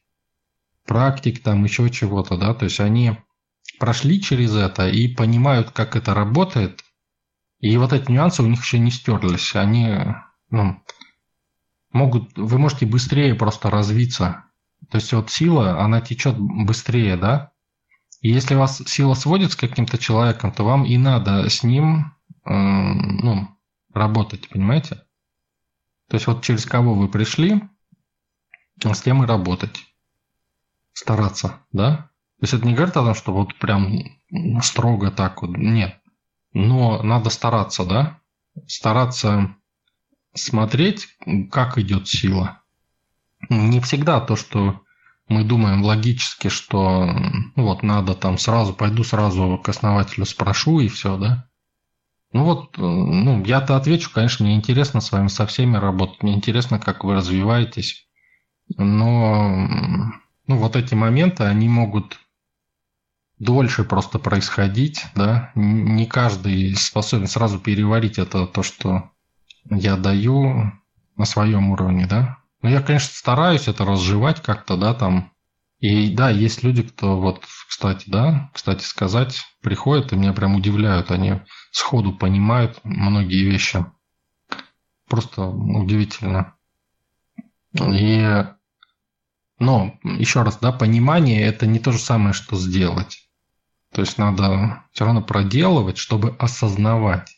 [0.86, 2.54] Практик там, еще чего-то, да.
[2.54, 3.18] То есть они
[3.78, 6.83] прошли через это и понимают, как это работает–
[7.64, 9.56] и вот эти нюансы у них еще не стерлись.
[9.56, 9.90] Они
[10.50, 10.84] ну,
[11.94, 14.44] могут, вы можете быстрее просто развиться.
[14.92, 17.54] То есть вот сила, она течет быстрее, да?
[18.20, 22.52] И если вас сила сводит с каким-то человеком, то вам и надо с ним э,
[22.52, 23.48] ну,
[23.94, 24.96] работать, понимаете?
[26.10, 27.62] То есть вот через кого вы пришли,
[28.84, 29.86] с тем и работать.
[30.92, 32.10] Стараться, да?
[32.40, 33.90] То есть это не говорит о том, что вот прям
[34.62, 35.56] строго так вот.
[35.56, 36.03] Нет.
[36.54, 38.20] Но надо стараться, да?
[38.68, 39.56] Стараться
[40.34, 41.08] смотреть,
[41.52, 42.62] как идет сила.
[43.50, 44.82] Не всегда то, что
[45.28, 47.06] мы думаем логически, что
[47.56, 51.48] ну вот надо там сразу, пойду сразу к основателю спрошу и все, да?
[52.32, 56.80] Ну вот, ну, я-то отвечу, конечно, мне интересно с вами со всеми работать, мне интересно,
[56.80, 58.08] как вы развиваетесь,
[58.76, 59.68] но
[60.48, 62.20] ну, вот эти моменты, они могут
[63.40, 69.12] дольше просто происходить, да, не каждый способен сразу переварить это, то, что
[69.70, 70.72] я даю
[71.16, 72.38] на своем уровне, да.
[72.62, 75.32] Но я, конечно, стараюсь это разжевать как-то, да, там.
[75.80, 81.12] И да, есть люди, кто вот, кстати, да, кстати сказать, приходят и меня прям удивляют.
[81.12, 83.86] Они сходу понимают многие вещи.
[85.10, 86.56] Просто удивительно.
[87.74, 88.46] И
[89.60, 93.23] но, еще раз, да, понимание– это не то же самое, что сделать.
[93.94, 97.38] То есть надо все равно проделывать, чтобы осознавать.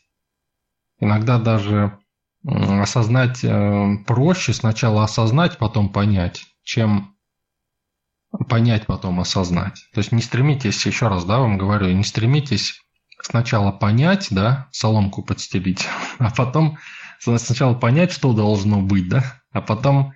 [0.98, 1.98] Иногда даже
[2.44, 7.14] осознать э, проще сначала осознать, потом понять, чем
[8.48, 9.86] понять, потом осознать.
[9.92, 12.80] То есть не стремитесь, еще раз, да, вам говорю, не стремитесь
[13.20, 15.86] сначала понять, да, соломку подстелить,
[16.18, 16.78] а потом
[17.20, 20.14] сначала понять, что должно быть, да, а потом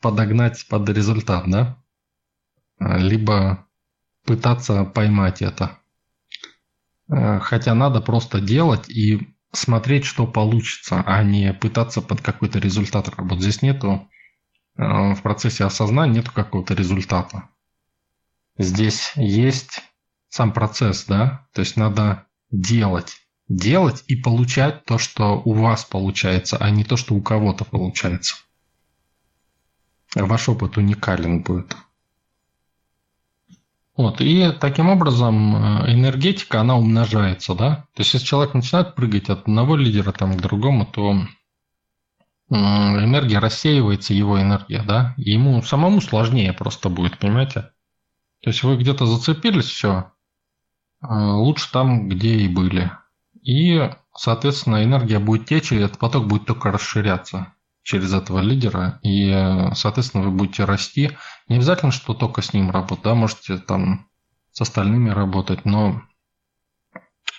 [0.00, 1.78] подогнать под результат, да,
[2.78, 3.63] либо
[4.24, 5.78] пытаться поймать это.
[7.08, 13.08] Э, хотя надо просто делать и смотреть, что получится, а не пытаться под какой-то результат
[13.08, 13.42] работать.
[13.42, 14.08] Здесь нету
[14.76, 17.48] э, в процессе осознания нету какого-то результата.
[18.58, 19.82] Здесь есть
[20.28, 23.16] сам процесс, да, то есть надо делать.
[23.48, 28.36] Делать и получать то, что у вас получается, а не то, что у кого-то получается.
[30.14, 31.76] Ваш опыт уникален будет.
[33.96, 37.86] Вот, и таким образом э, энергетика, она умножается, да.
[37.94, 41.16] То есть, если человек начинает прыгать от одного лидера там, к другому, то
[42.50, 47.70] энергия рассеивается, его энергия, да, и ему самому сложнее просто будет, понимаете?
[48.42, 50.12] То есть вы где-то зацепились, все,
[51.02, 52.90] э, лучше там, где и были.
[53.42, 57.53] И, соответственно, энергия будет течь, и этот поток будет только расширяться
[57.84, 59.30] через этого лидера, и,
[59.74, 61.10] соответственно, вы будете расти.
[61.48, 64.08] Не обязательно, что только с ним работать, да, можете там
[64.50, 66.02] с остальными работать, но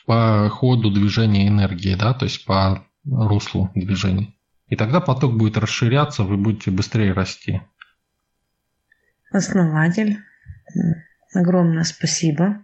[0.06, 4.34] по ходу движения энергии, да, то есть по руслу движения.
[4.68, 7.62] И тогда поток будет расширяться, вы будете быстрее расти.
[9.32, 10.20] Основатель,
[11.34, 12.64] огромное спасибо.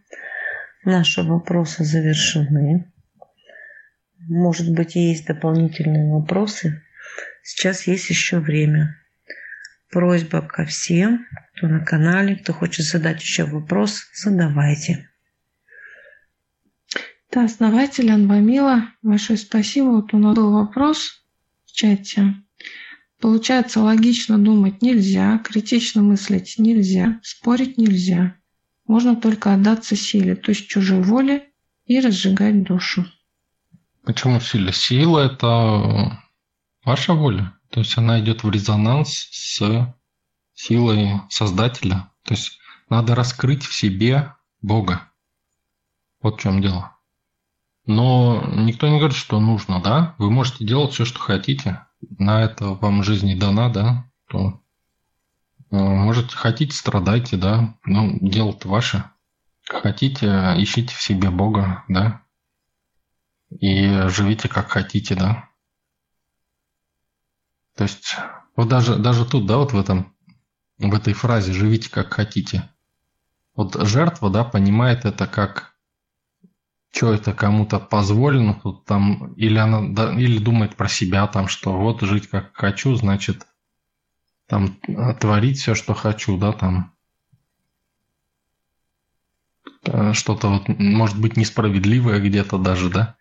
[0.84, 2.92] Наши вопросы завершены.
[4.20, 6.84] Может быть, есть дополнительные вопросы?
[7.44, 8.98] Сейчас есть еще время.
[9.90, 11.26] Просьба ко всем,
[11.56, 15.10] кто на канале, кто хочет задать еще вопрос, задавайте.
[17.32, 19.86] Да, основатель Анвамила, большое спасибо.
[19.86, 21.24] Вот у нас был вопрос
[21.66, 22.36] в чате.
[23.20, 28.36] Получается, логично думать нельзя, критично мыслить нельзя, спорить нельзя.
[28.88, 31.50] Можно только отдаться силе, то есть чужой воле
[31.86, 33.06] и разжигать душу.
[34.04, 34.74] Почему сила?
[34.74, 36.20] Сила– это
[36.84, 37.54] Ваша воля.
[37.70, 39.94] То есть она идет в резонанс с
[40.54, 42.12] силой Создателя.
[42.24, 42.60] То есть
[42.90, 45.10] надо раскрыть в себе Бога.
[46.22, 46.98] Вот в чем дело.
[47.86, 50.16] Но никто не говорит, что нужно, да?
[50.18, 51.86] Вы можете делать все, что хотите.
[52.18, 54.12] На это вам жизнь дана, да?
[54.28, 54.62] То
[55.72, 57.78] э, можете, хотите, страдайте, да?
[57.86, 59.06] Ну, дело-то ваше.
[59.68, 60.28] Хотите,
[60.58, 62.22] ищите в себе Бога, да?
[63.50, 65.50] И живите как хотите, да?
[67.82, 68.16] То есть,
[68.56, 70.16] вот даже, даже тут, да, вот в этом,
[70.78, 72.70] в этой фразе «живите как хотите».
[73.56, 75.74] Вот жертва, да, понимает это как
[76.92, 81.76] что это кому-то позволено, тут там, или она, да, или думает про себя там, что
[81.76, 83.48] вот жить как хочу, значит,
[84.46, 84.78] там
[85.20, 86.94] творить все, что хочу, да, там
[89.86, 93.16] э, что-то вот, может быть, несправедливое где-то даже, да,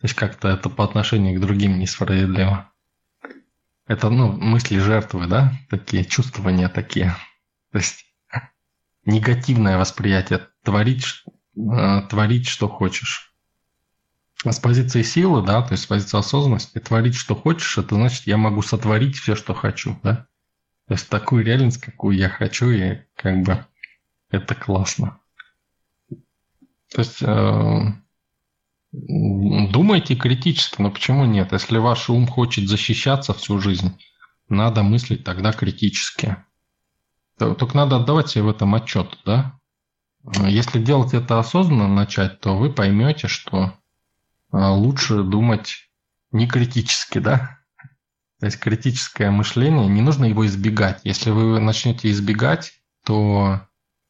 [0.00, 2.72] то есть как-то это по отношению к другим несправедливо.
[3.88, 5.54] Это, ну, мысли жертвы, да?
[5.70, 7.16] Такие чувствования такие.
[7.72, 8.04] То есть
[9.06, 10.46] негативное восприятие.
[10.62, 11.24] Творить,
[11.56, 13.32] э, творить, что хочешь.
[14.44, 18.26] А с позиции силы, да, то есть с позиции осознанности, творить, что хочешь, это значит,
[18.26, 20.28] я могу сотворить все, что хочу, да?
[20.86, 23.66] То есть такую реальность, какую я хочу, и как бы
[24.30, 25.18] это классно.
[26.08, 27.82] То есть э,
[29.06, 31.52] Думайте критически, но почему нет?
[31.52, 33.96] Если ваш ум хочет защищаться всю жизнь,
[34.48, 36.36] надо мыслить тогда критически.
[37.38, 39.58] Только надо отдавать себе в этом отчет, да?
[40.24, 43.74] Если делать это осознанно начать, то вы поймете, что
[44.50, 45.88] а, лучше думать
[46.32, 47.58] не критически, да?
[48.40, 51.00] То есть критическое мышление, не нужно его избегать.
[51.04, 52.72] Если вы начнете избегать,
[53.04, 53.60] то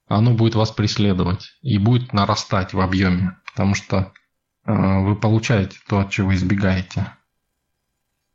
[0.07, 4.13] оно будет вас преследовать и будет нарастать в объеме, потому что
[4.69, 7.17] вы получаете то, от чего избегаете.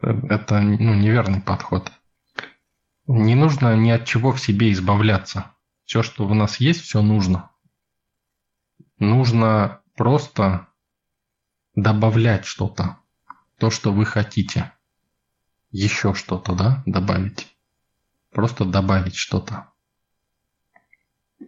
[0.02, 1.92] Это ну, неверный подход.
[3.06, 5.52] Не нужно ни от чего в себе избавляться.
[5.86, 7.52] Все, что у нас есть, все нужно.
[8.98, 10.68] Нужно просто
[11.76, 12.98] добавлять что-то.
[13.60, 14.72] То, что вы хотите.
[15.70, 17.48] Еще что-то, да, добавить.
[18.32, 19.70] Просто добавить что-то.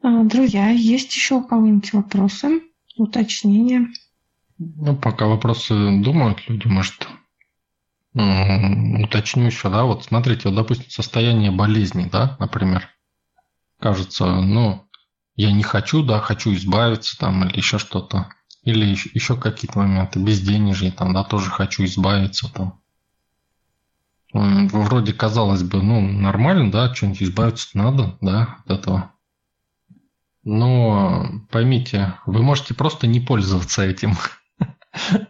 [0.04, 2.62] А, друзья, есть еще у кого-нибудь вопросы,
[2.98, 3.88] уточнения?
[4.58, 7.08] Ну, пока вопросы думают люди, может,
[8.14, 12.90] уточню еще, да, вот смотрите, вот, допустим, состояние болезни, да, например,
[13.80, 14.88] кажется, ну,
[15.36, 18.30] я не хочу, да, хочу избавиться там или еще что-то,
[18.64, 22.80] или еще, еще какие-то моменты, безденежье там, да, тоже хочу избавиться там.
[24.32, 29.12] Вроде, казалось бы, ну, нормально, да, что-нибудь избавиться надо, да, от этого.
[30.46, 34.14] Но поймите, вы можете просто не пользоваться этим.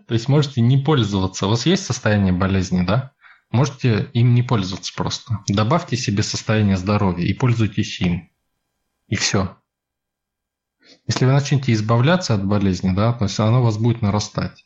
[0.08, 1.48] То есть можете не пользоваться.
[1.48, 3.14] У вас есть состояние болезни, да?
[3.52, 5.44] Можете им не пользоваться просто.
[5.48, 8.30] Добавьте себе состояние здоровья и пользуйтесь им.
[9.08, 9.58] И все.
[11.08, 14.66] Если вы начнете избавляться от болезни, да, то есть оно у вас будет нарастать.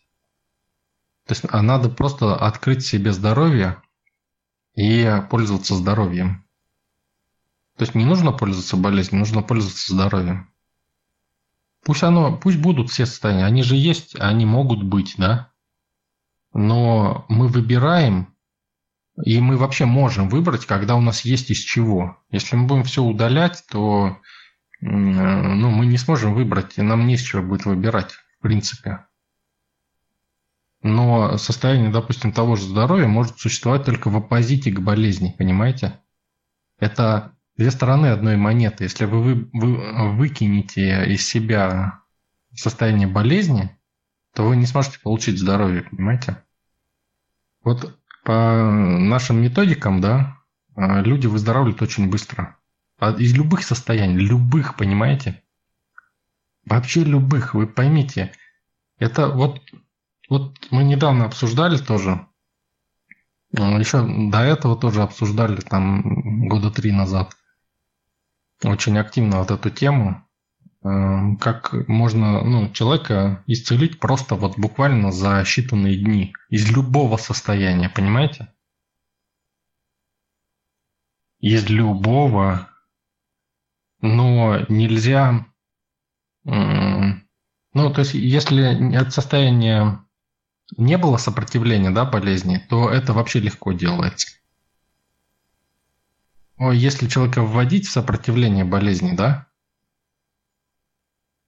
[1.26, 3.82] То есть а надо просто открыть себе здоровье
[4.74, 6.46] и пользоваться здоровьем.
[7.78, 10.54] То есть не нужно пользоваться болезнью, нужно пользоваться здоровьем.
[11.90, 15.52] Пусть оно, пусть будут все состояния, они же есть, они могут быть, да.
[16.54, 18.36] Но мы выбираем,
[19.26, 22.16] и мы вообще можем выбрать, когда у нас есть из чего.
[22.30, 24.20] Если мы будем все удалять, то
[24.82, 29.08] ну, мы не сможем выбрать, и нам не из чего будет выбирать, в принципе.
[30.84, 36.00] Но состояние, допустим, того же здоровья может существовать только в оппозите к болезни, понимаете?
[36.78, 38.86] Это две стороны одной монеты.
[38.86, 42.00] Если вы, вы, вы выкинете из себя
[42.56, 43.78] состояние болезни,
[44.34, 46.42] то вы не сможете получить здоровье, понимаете?
[47.62, 50.38] Вот по нашим методикам, да,
[50.76, 52.56] а, люди выздоравливают очень быстро.
[52.98, 55.44] А из любых состояний, любых, понимаете?
[56.66, 58.32] Вообще любых, вы поймите.
[59.00, 59.62] Это вот,
[60.30, 62.26] вот мы недавно обсуждали тоже,
[63.58, 67.36] а, еще до этого тоже обсуждали там года три назад
[68.64, 70.26] очень активно вот эту тему,
[70.84, 77.90] эм, как можно ну, человека исцелить просто вот буквально за считанные дни из любого состояния,
[77.90, 78.54] понимаете?
[81.40, 82.70] Из любого,
[84.02, 85.46] но нельзя,
[86.44, 87.14] ну,
[87.94, 90.04] то есть, если от состояния
[90.76, 94.39] не было сопротивления, да, болезни, то это вообще легко делается
[96.60, 99.48] если человека вводить в сопротивление болезни, да,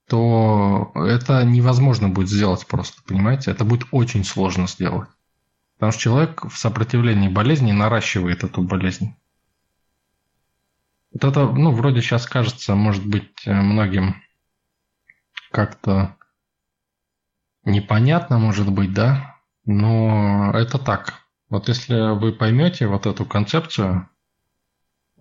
[0.07, 3.51] то это невозможно будет сделать просто, понимаете?
[3.51, 5.09] Это будет очень сложно сделать.
[5.75, 9.15] Потому что человек в сопротивлении болезни наращивает эту болезнь.
[11.13, 14.21] Вот это, ну, вроде сейчас кажется, может быть, э, многим
[15.51, 16.15] как-то
[17.63, 19.37] непонятно, может быть, да?
[19.65, 21.21] Но это так.
[21.49, 24.09] Вот если вы поймете вот эту концепцию,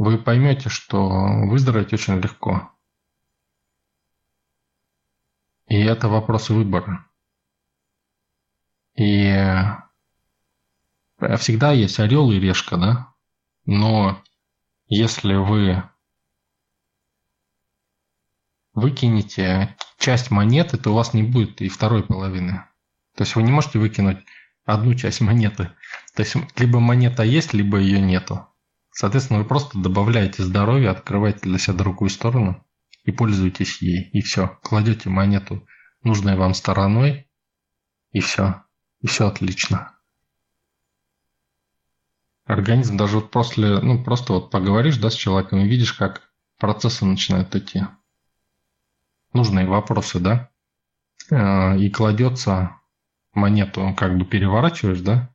[0.01, 1.11] вы поймете, что
[1.45, 2.73] выздороветь очень легко.
[5.67, 7.07] И это вопрос выбора.
[8.95, 9.77] И э,
[11.37, 13.13] всегда есть орел и решка, да?
[13.67, 14.23] Но
[14.87, 15.83] если вы
[18.73, 22.65] выкинете часть монеты, то у вас не будет и второй половины.
[23.17, 24.25] То есть вы не можете выкинуть
[24.65, 25.73] одну часть монеты.
[26.15, 28.50] То есть либо монета есть, либо ее нету.
[28.93, 32.65] Соответственно, вы просто добавляете здоровье, открываете для себя другую сторону
[33.05, 34.11] и пользуетесь ей.
[34.13, 34.59] И все.
[34.63, 35.67] Кладете монету
[36.03, 37.29] нужной вам стороной,
[38.13, 38.63] и все.
[39.01, 39.93] И все отлично.
[42.45, 47.05] Организм даже вот после, ну просто вот поговоришь, да, с человеком и видишь, как процессы
[47.05, 47.85] начинают идти.
[49.33, 50.51] Нужные вопросы, да?
[51.31, 52.77] Э, и кладется
[53.33, 55.33] монету, как бы переворачиваешь, да?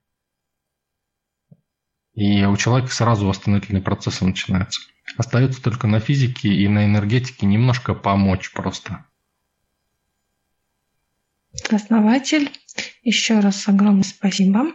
[2.16, 4.82] И у человека сразу восстановительные процессы начинаются.
[5.18, 9.06] Остается только на физике и на энергетике немножко помочь просто.
[11.70, 12.52] Основатель,
[13.04, 14.74] Еще раз огромное спасибо.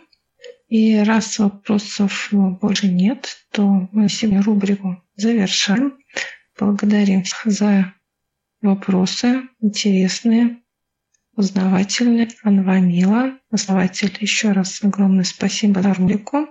[0.68, 5.98] И раз вопросов больше нет, то мы сегодня рубрику завершаем.
[6.58, 7.94] Благодарим всех за
[8.62, 10.58] вопросы интересные,
[11.34, 12.28] узнавательные.
[12.44, 16.46] Анвамила, основатель, еще раз огромное спасибо за рубрику.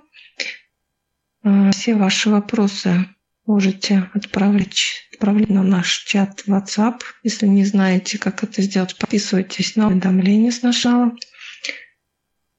[1.43, 3.07] А, все ваши вопросы
[3.45, 7.01] можете отправлять, отправлять на наш чат WhatsApp.
[7.23, 11.13] Если не знаете, как это сделать, подписывайтесь на уведомления сначала.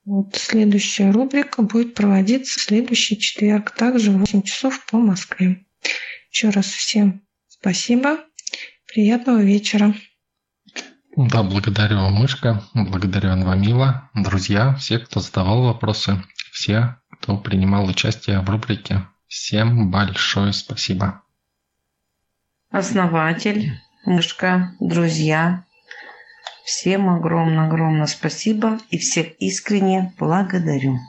[0.04, 5.64] Вот следующая рубрика будет проводиться в следующий четверг, также в 8 часов по Москве.
[6.30, 8.18] Еще раз всем спасибо.
[8.92, 9.94] Приятного вечера.
[11.16, 18.48] Да, благодарю, Мышка, благодарю, Анвамила, друзья, все, кто задавал вопросы, все, кто принимал участие в
[18.48, 19.06] рубрике.
[19.26, 21.22] Всем большое спасибо.
[22.70, 25.64] Основатель, Мышка, друзья,
[26.64, 31.00] всем огромное-огромное спасибо и всех искренне благодарю.